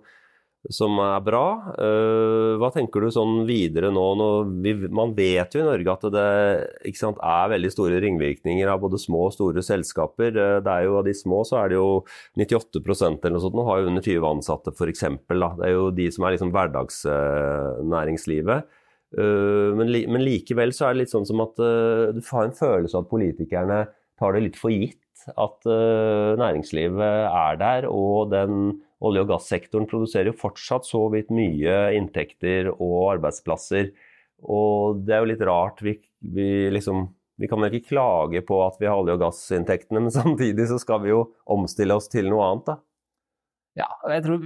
som 0.73 0.97
er 1.01 1.21
bra. 1.25 1.73
Uh, 1.77 2.57
hva 2.61 2.69
tenker 2.73 3.01
du 3.03 3.09
sånn 3.13 3.45
videre 3.47 3.89
nå? 3.93 4.05
Man 4.95 5.13
vet 5.17 5.55
jo 5.55 5.61
i 5.61 5.67
Norge 5.67 5.93
at 5.93 6.03
det 6.15 6.27
sant, 6.97 7.19
er 7.21 7.51
veldig 7.53 7.71
store 7.73 7.99
ringvirkninger 8.03 8.67
av 8.71 8.79
både 8.83 8.97
små 9.01 9.19
og 9.27 9.33
store 9.35 9.61
selskaper. 9.65 10.31
Uh, 10.33 10.59
det 10.65 10.71
er 10.71 10.81
jo 10.87 10.93
Av 10.95 11.03
de 11.05 11.13
små 11.17 11.39
så 11.47 11.55
er 11.61 11.67
det 11.73 11.77
jo 11.77 11.89
98 12.39 12.79
eller 12.79 13.33
noe 13.35 13.43
sånt 13.43 13.57
nå 13.57 13.63
har 13.67 13.77
jo 13.81 13.89
under 13.91 14.03
20 14.05 14.31
ansatte 14.31 14.69
f.eks. 14.73 15.03
Det 15.27 15.65
er 15.67 15.73
jo 15.75 15.83
de 15.93 16.07
som 16.13 16.21
er 16.25 16.31
liksom 16.35 16.51
hverdagsnæringslivet. 16.55 18.59
Uh, 19.15 19.69
men, 19.77 19.87
men, 19.91 20.25
likevel 20.25 20.71
så 20.75 20.81
er 20.87 20.91
det 20.95 21.01
litt 21.03 21.13
sånn 21.13 21.29
som 21.29 21.43
at 21.45 21.55
du 21.59 22.21
har 22.31 22.43
en 22.47 22.57
følelse 22.57 22.95
av 22.97 23.03
at 23.05 23.11
politikerne 23.11 23.79
tar 24.19 24.29
det 24.33 24.45
litt 24.47 24.59
for 24.59 24.71
gitt 24.73 25.01
at 25.41 25.59
næringslivet 26.37 27.13
er 27.25 27.55
der, 27.57 27.87
og 27.89 28.29
den 28.29 28.77
olje- 29.03 29.25
og 29.25 29.31
gassektoren 29.33 29.87
produserer 29.89 30.31
jo 30.31 30.39
fortsatt 30.39 30.87
så 30.87 31.01
vidt 31.13 31.33
mye 31.35 31.75
inntekter 31.97 32.71
og 32.73 33.15
arbeidsplasser. 33.15 33.91
Og 34.45 35.03
det 35.05 35.15
er 35.15 35.23
jo 35.23 35.31
litt 35.31 35.45
rart. 35.47 35.81
Vi, 35.83 35.97
vi, 36.35 36.49
liksom, 36.73 37.07
vi 37.41 37.49
kan 37.51 37.61
vel 37.63 37.75
ikke 37.75 37.95
klage 37.95 38.43
på 38.47 38.59
at 38.65 38.79
vi 38.81 38.89
har 38.89 38.99
olje- 38.99 39.17
og 39.17 39.23
gassinntektene, 39.25 40.05
men 40.07 40.15
samtidig 40.21 40.69
så 40.71 40.79
skal 40.81 41.03
vi 41.05 41.13
jo 41.13 41.25
omstille 41.55 41.97
oss 41.97 42.11
til 42.11 42.29
noe 42.31 42.49
annet, 42.49 42.71
da. 42.71 42.79
Ja, 43.75 43.89
jeg 44.13 44.23
tror 44.23 44.45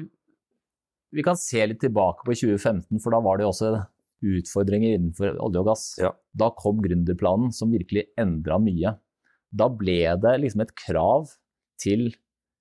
vi 1.13 1.25
kan 1.25 1.37
se 1.37 1.61
litt 1.65 1.81
tilbake 1.81 2.25
på 2.25 2.33
2015, 2.37 3.01
for 3.01 3.13
da 3.13 3.21
var 3.25 3.37
det 3.37 3.45
jo 3.45 3.51
også 3.53 3.71
utfordringer 4.19 4.97
innenfor 4.97 5.37
olje 5.41 5.61
og 5.61 5.69
gass. 5.71 5.85
Ja. 6.01 6.11
Da 6.37 6.51
kom 6.57 6.81
gründerplanen 6.83 7.53
som 7.55 7.71
virkelig 7.73 8.07
endra 8.19 8.59
mye. 8.61 8.93
Da 9.49 9.69
ble 9.73 10.01
det 10.21 10.35
liksom 10.43 10.65
et 10.65 10.75
krav 10.77 11.31
til 11.81 12.11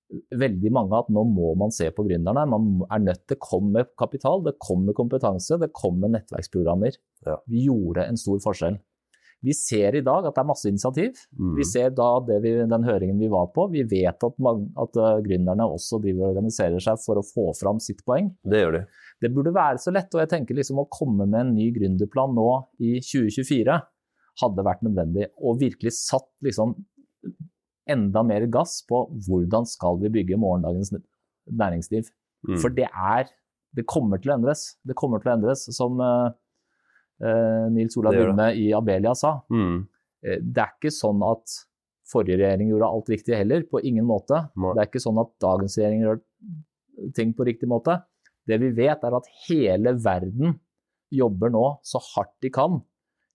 veldig 0.09 0.71
mange 0.73 0.97
at 0.97 1.09
nå 1.13 1.23
må 1.29 1.53
man 1.59 1.73
se 1.73 1.89
på 1.93 2.05
gründerne. 2.07 2.45
Man 2.49 2.83
er 2.89 3.03
nødt 3.03 3.25
til 3.29 3.37
å 3.37 3.45
komme 3.45 3.73
med 3.77 3.91
kapital, 3.99 4.43
det 4.45 4.57
kommer 4.61 4.97
kompetanse, 4.97 5.59
det 5.61 5.71
kommer 5.77 6.11
nettverksprogrammer. 6.15 6.97
Ja. 7.27 7.39
Vi 7.49 7.65
gjorde 7.67 8.07
en 8.09 8.19
stor 8.19 8.41
forskjell. 8.43 8.79
Vi 9.45 9.53
ser 9.55 9.95
i 9.95 10.01
dag 10.03 10.25
at 10.27 10.35
det 10.35 10.41
er 10.41 10.49
masse 10.49 10.67
initiativ. 10.67 11.19
Mm. 11.39 11.53
Vi 11.55 11.65
ser 11.67 11.93
da 11.95 12.07
vi, 12.27 12.51
den 12.67 12.87
høringen 12.87 13.21
vi 13.21 13.29
var 13.31 13.47
på. 13.55 13.69
Vi 13.71 13.85
vet 13.87 14.25
at, 14.27 14.35
man, 14.43 14.65
at 14.75 14.99
uh, 14.99 15.21
gründerne 15.23 15.67
også 15.69 16.01
driver 16.03 16.25
og 16.25 16.33
organiserer 16.33 16.83
seg 16.83 16.99
for 17.05 17.21
å 17.21 17.23
få 17.23 17.45
fram 17.55 17.79
sitt 17.83 18.03
poeng. 18.07 18.33
Det 18.43 18.59
gjør 18.59 18.75
de. 18.75 18.81
Det 19.23 19.31
burde 19.35 19.55
være 19.55 19.79
så 19.79 19.93
lett. 19.95 20.11
Og 20.11 20.25
jeg 20.25 20.31
tenker 20.33 20.59
liksom 20.59 20.83
å 20.83 20.89
komme 20.91 21.23
med 21.23 21.39
en 21.39 21.55
ny 21.55 21.69
gründerplan 21.75 22.35
nå 22.35 22.49
i 22.83 22.97
2024 22.99 23.79
hadde 24.43 24.67
vært 24.67 24.83
nødvendig. 24.87 25.29
Og 25.39 25.61
virkelig 25.63 25.95
satt 26.01 26.27
liksom 26.43 26.75
enda 27.91 28.23
mer 28.25 28.45
gass 28.51 28.79
på 28.87 29.03
hvordan 29.27 29.67
skal 29.69 29.99
vi 30.01 30.11
bygge 30.19 30.39
morgendagens 30.39 30.93
næringsliv. 31.49 32.09
Mm. 32.47 32.57
For 32.61 32.73
det 32.73 32.89
er 32.89 33.29
Det 33.69 33.83
kommer 33.85 34.17
til 34.17 34.31
å 34.31 34.33
endres. 34.39 34.79
Det 34.81 34.95
kommer 34.97 35.21
til 35.21 35.29
å 35.29 35.33
endres, 35.35 35.67
som 35.75 35.99
uh, 36.01 36.31
uh, 37.21 37.67
Nils 37.69 37.93
Olav. 38.01 38.15
Lundme 38.17 38.47
i 38.57 38.71
Abelia 38.73 39.11
sa. 39.13 39.35
Mm. 39.53 39.83
Eh, 40.25 40.39
Det 40.41 40.63
er 40.63 40.71
ikke 40.73 40.89
sånn 40.89 41.21
at 41.21 41.53
forrige 42.09 42.39
regjering 42.41 42.71
gjorde 42.71 42.89
alt 42.89 43.11
riktig 43.13 43.35
heller, 43.37 43.61
på 43.69 43.83
ingen 43.85 44.07
måte. 44.09 44.39
Nei. 44.57 44.73
Det 44.73 44.81
er 44.81 44.89
ikke 44.89 45.03
sånn 45.03 45.21
at 45.21 45.29
dagens 45.45 45.77
regjering 45.77 46.01
gjør 46.01 46.17
ting 47.13 47.35
på 47.37 47.45
riktig 47.45 47.69
måte. 47.69 47.99
Det 48.49 48.57
vi 48.57 48.71
vet, 48.73 49.05
er 49.05 49.19
at 49.19 49.29
hele 49.45 49.93
verden 50.01 50.57
jobber 51.13 51.53
nå 51.53 51.65
så 51.85 52.01
hardt 52.15 52.33
de 52.41 52.49
kan 52.53 52.81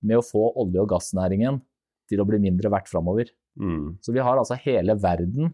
med 0.03 0.19
å 0.19 0.27
få 0.27 0.49
olje- 0.61 0.83
og 0.83 0.91
gassnæringen 0.91 1.63
til 2.11 2.21
å 2.21 2.27
bli 2.29 2.43
mindre 2.43 2.71
verdt 2.75 2.91
framover. 2.91 3.31
Mm. 3.61 3.99
Så 4.03 4.15
vi 4.15 4.23
har 4.25 4.41
altså 4.41 4.59
hele 4.65 4.97
verden 5.01 5.53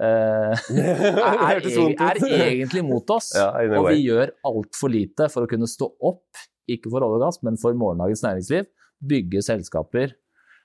uh, 0.00 0.54
er, 0.74 1.60
er, 1.60 1.60
er 1.60 2.46
egentlig 2.48 2.84
mot 2.86 3.14
oss. 3.14 3.32
Ja, 3.38 3.52
og 3.78 3.90
vi 3.90 4.02
gjør 4.06 4.34
altfor 4.50 4.92
lite 4.92 5.30
for 5.32 5.46
å 5.46 5.50
kunne 5.50 5.70
stå 5.70 5.90
opp, 6.10 6.46
ikke 6.70 6.92
for 6.92 7.06
olje 7.06 7.20
og 7.20 7.26
gass, 7.28 7.42
men 7.46 7.58
for 7.60 7.76
morgendagens 7.78 8.24
næringsliv. 8.26 8.70
Bygge 9.10 9.40
selskaper 9.46 10.12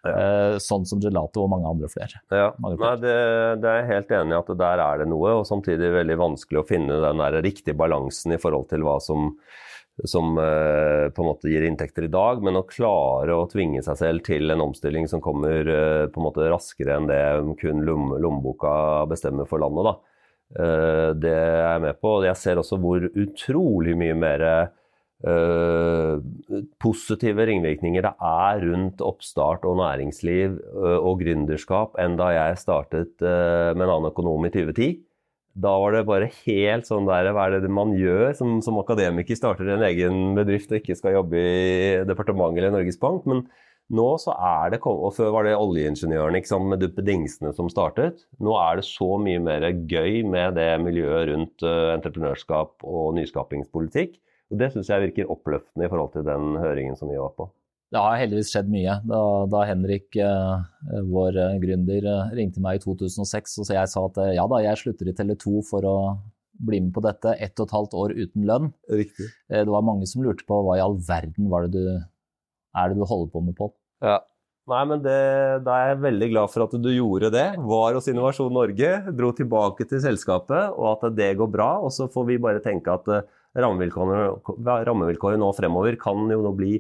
eh, 0.06 0.58
sånn 0.62 0.86
som 0.88 1.02
Gelato 1.04 1.44
og 1.44 1.52
mange 1.54 1.70
andre 1.70 1.90
flere. 1.92 2.22
Ja, 2.34 2.50
Mange 2.62 2.80
Nei, 2.82 2.96
det, 3.02 3.16
det 3.64 3.72
er 3.72 3.80
jeg 3.82 3.92
helt 3.92 4.16
enig 4.20 4.36
i 4.36 4.40
at 4.40 4.52
der 4.62 4.84
er 4.86 5.02
det 5.02 5.10
noe, 5.12 5.38
og 5.40 5.48
samtidig 5.50 5.94
veldig 5.96 6.20
vanskelig 6.22 6.62
å 6.62 6.68
finne 6.68 7.00
den 7.04 7.24
der 7.24 7.40
riktige 7.46 7.78
balansen 7.78 8.36
i 8.36 8.42
forhold 8.42 8.70
til 8.72 8.86
hva 8.86 8.98
som, 9.04 9.32
som 10.04 10.38
eh, 10.38 11.10
på 11.10 11.24
en 11.24 11.30
måte 11.30 11.50
gir 11.50 11.64
inntekter 11.64 12.08
i 12.08 12.12
dag, 12.12 12.42
men 12.44 12.60
å 12.60 12.66
klare 12.68 13.36
å 13.36 13.48
tvinge 13.52 13.84
seg 13.86 14.00
selv 14.02 14.26
til 14.28 14.52
en 14.52 14.64
omstilling 14.68 15.08
som 15.08 15.24
kommer 15.24 15.64
eh, 15.64 16.08
på 16.12 16.20
en 16.20 16.28
måte 16.28 16.50
raskere 16.52 16.98
enn 16.98 17.08
det 17.08 17.22
kun 17.62 17.86
lommeboka 17.88 19.06
bestemmer 19.10 19.48
for 19.48 19.64
landet. 19.64 19.88
Da. 19.88 19.96
Eh, 20.60 21.10
det 21.16 21.36
er 21.36 21.62
jeg 21.62 21.86
med 21.88 22.02
på. 22.04 22.18
Jeg 22.28 22.42
ser 22.42 22.60
også 22.62 22.82
hvor 22.82 23.08
utrolig 23.08 23.96
mye 24.00 24.18
mer 24.26 24.50
positive 26.84 27.46
ringvirkninger 27.48 28.04
det 28.04 28.12
er 28.28 28.60
rundt 28.62 29.00
oppstart 29.02 29.64
og 29.66 29.80
næringsliv 29.80 30.60
og 31.00 31.24
gründerskap 31.24 31.96
enn 32.04 32.18
da 32.20 32.28
jeg 32.36 32.60
startet 32.62 33.24
med 33.24 33.80
en 33.80 33.94
annen 33.96 34.12
økonom 34.12 34.46
i 34.46 34.52
2010. 34.54 35.00
Da 35.56 35.72
var 35.80 35.94
det 35.96 36.02
bare 36.08 36.32
helt 36.44 36.88
sånn 36.88 37.06
der, 37.08 37.30
hva 37.32 37.46
er 37.48 37.62
det 37.64 37.72
man 37.72 37.94
gjør 37.96 38.34
som, 38.36 38.58
som 38.64 38.76
akademiker? 38.82 39.38
Starter 39.40 39.70
en 39.72 39.86
egen 39.88 40.34
bedrift 40.36 40.74
og 40.74 40.82
ikke 40.82 40.98
skal 41.00 41.16
jobbe 41.16 41.40
i 41.40 42.02
departementet 42.10 42.60
eller 42.60 42.76
Norges 42.76 43.00
Bank. 43.00 43.24
Men 43.30 43.46
nå 43.96 44.08
så 44.20 44.36
er 44.36 44.74
det, 44.74 44.82
og 44.84 45.14
før 45.16 45.32
var 45.32 45.48
det 45.48 45.56
oljeingeniørene 45.56 46.42
sant, 46.50 46.68
med 46.72 46.84
duppedingsene 46.84 47.54
som 47.56 47.72
startet. 47.72 48.26
Nå 48.44 48.58
er 48.60 48.82
det 48.82 48.88
så 48.90 49.16
mye 49.22 49.40
mer 49.48 49.70
gøy 49.88 50.26
med 50.28 50.60
det 50.60 50.72
miljøet 50.84 51.30
rundt 51.32 51.64
eh, 51.64 51.92
entreprenørskap 51.94 52.84
og 52.84 53.14
nyskapingspolitikk. 53.22 54.20
Og 54.52 54.60
Det 54.60 54.74
syns 54.74 54.92
jeg 54.92 55.08
virker 55.08 55.32
oppløftende 55.32 55.88
i 55.88 55.92
forhold 55.92 56.12
til 56.18 56.28
den 56.28 56.58
høringen 56.60 57.00
som 57.00 57.14
vi 57.14 57.22
var 57.22 57.32
på. 57.38 57.48
Det 57.94 58.02
har 58.02 58.18
heldigvis 58.18 58.50
skjedd 58.52 58.70
mye. 58.74 58.98
Da, 59.08 59.20
da 59.52 59.62
Henrik, 59.70 60.08
eh, 60.18 61.02
vår 61.06 61.38
eh, 61.42 61.58
gründer, 61.62 62.08
eh, 62.12 62.32
ringte 62.40 62.64
meg 62.64 62.80
i 62.80 62.84
2006 62.84 63.60
og 63.62 63.68
så 63.68 63.78
jeg 63.78 63.92
sa 63.92 64.06
at 64.10 64.22
ja 64.36 64.46
da, 64.52 64.62
jeg 64.66 64.82
slutter 64.82 65.12
i 65.12 65.16
Tele2 65.16 65.62
for 65.70 65.86
å 65.88 65.96
bli 66.66 66.80
med 66.86 66.94
på 66.96 67.04
dette 67.04 67.36
ett 67.44 67.60
og 67.60 67.68
et 67.68 67.76
halvt 67.76 67.98
år 68.02 68.14
uten 68.16 68.46
lønn. 68.48 68.70
Riktig. 68.90 69.28
Det 69.52 69.68
var 69.70 69.86
mange 69.86 70.08
som 70.10 70.24
lurte 70.24 70.48
på 70.48 70.62
hva 70.66 70.78
i 70.80 70.84
all 70.84 70.96
verden 71.04 71.50
var 71.52 71.68
det 71.68 71.76
du, 71.76 72.00
er 72.76 72.90
det 72.90 72.98
du 72.98 73.04
holder 73.06 73.32
på 73.34 73.44
med, 73.44 73.58
Pål? 73.60 73.76
Ja. 74.06 74.22
Nei, 74.66 74.82
men 74.90 75.02
det, 75.04 75.18
Da 75.62 75.76
er 75.78 75.92
jeg 75.92 76.02
veldig 76.08 76.30
glad 76.32 76.50
for 76.50 76.66
at 76.66 76.72
du 76.82 76.88
gjorde 76.90 77.30
det. 77.36 77.46
Var 77.62 78.00
hos 78.00 78.08
Innovasjon 78.10 78.56
Norge, 78.56 78.94
dro 79.14 79.30
tilbake 79.36 79.86
til 79.86 80.02
selskapet, 80.02 80.74
og 80.74 80.96
at 80.96 81.12
det 81.20 81.36
går 81.38 81.52
bra. 81.54 81.76
Og 81.86 81.94
så 81.94 82.08
får 82.10 82.26
vi 82.32 82.40
bare 82.42 82.64
tenke 82.64 82.96
at 82.96 83.12
rammevilkårene, 83.54 84.32
rammevilkårene 84.88 85.44
nå 85.44 85.52
fremover 85.60 86.00
kan 86.02 86.26
jo 86.34 86.42
nå 86.48 86.56
bli 86.58 86.80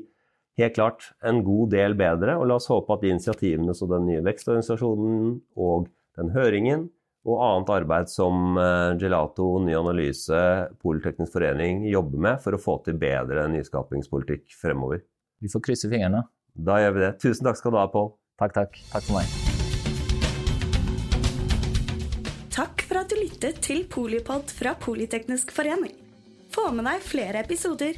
helt 0.59 0.75
klart 0.75 1.09
en 1.25 1.43
god 1.45 1.73
del 1.75 1.95
bedre. 1.99 2.37
Og 2.39 2.49
la 2.49 2.59
oss 2.59 2.69
håpe 2.71 2.95
at 2.95 3.03
de 3.03 3.13
initiativene 3.13 3.75
som 3.77 3.91
den 3.91 4.07
nye 4.09 4.23
vekstorganisasjonen 4.25 5.33
og 5.55 5.89
den 6.19 6.31
høringen 6.35 6.89
og 7.25 7.41
annet 7.41 7.71
arbeid 7.73 8.11
som 8.11 8.57
eh, 8.61 8.91
Gelato, 9.01 9.47
Ny 9.65 9.73
Analyse, 9.79 10.41
Politeknisk 10.83 11.33
forening 11.33 11.87
jobber 11.89 12.21
med 12.27 12.43
for 12.43 12.55
å 12.55 12.61
få 12.61 12.77
til 12.85 12.99
bedre 13.01 13.47
nyskapingspolitikk 13.49 14.53
fremover. 14.59 15.01
Vi 15.41 15.49
får 15.51 15.65
krysse 15.65 15.89
fingrene. 15.91 16.21
Da 16.55 16.77
gjør 16.83 16.95
vi 16.95 17.03
det. 17.07 17.11
Tusen 17.23 17.49
takk 17.49 17.59
skal 17.59 17.73
du 17.73 17.81
ha, 17.81 17.89
Pål. 17.91 18.13
Takk, 18.39 18.53
takk. 18.55 18.79
Takk 18.93 19.09
for 19.09 19.17
meg. 19.17 19.27
Takk 22.55 22.85
for 22.87 23.01
at 23.01 23.11
du 23.11 23.17
lyttet 23.19 23.59
til 23.65 23.83
Polipod 23.91 24.53
fra 24.55 24.75
Politeknisk 24.79 25.51
forening. 25.55 25.97
Få 26.55 26.69
med 26.71 26.85
deg 26.87 27.01
flere 27.03 27.41
episoder, 27.43 27.97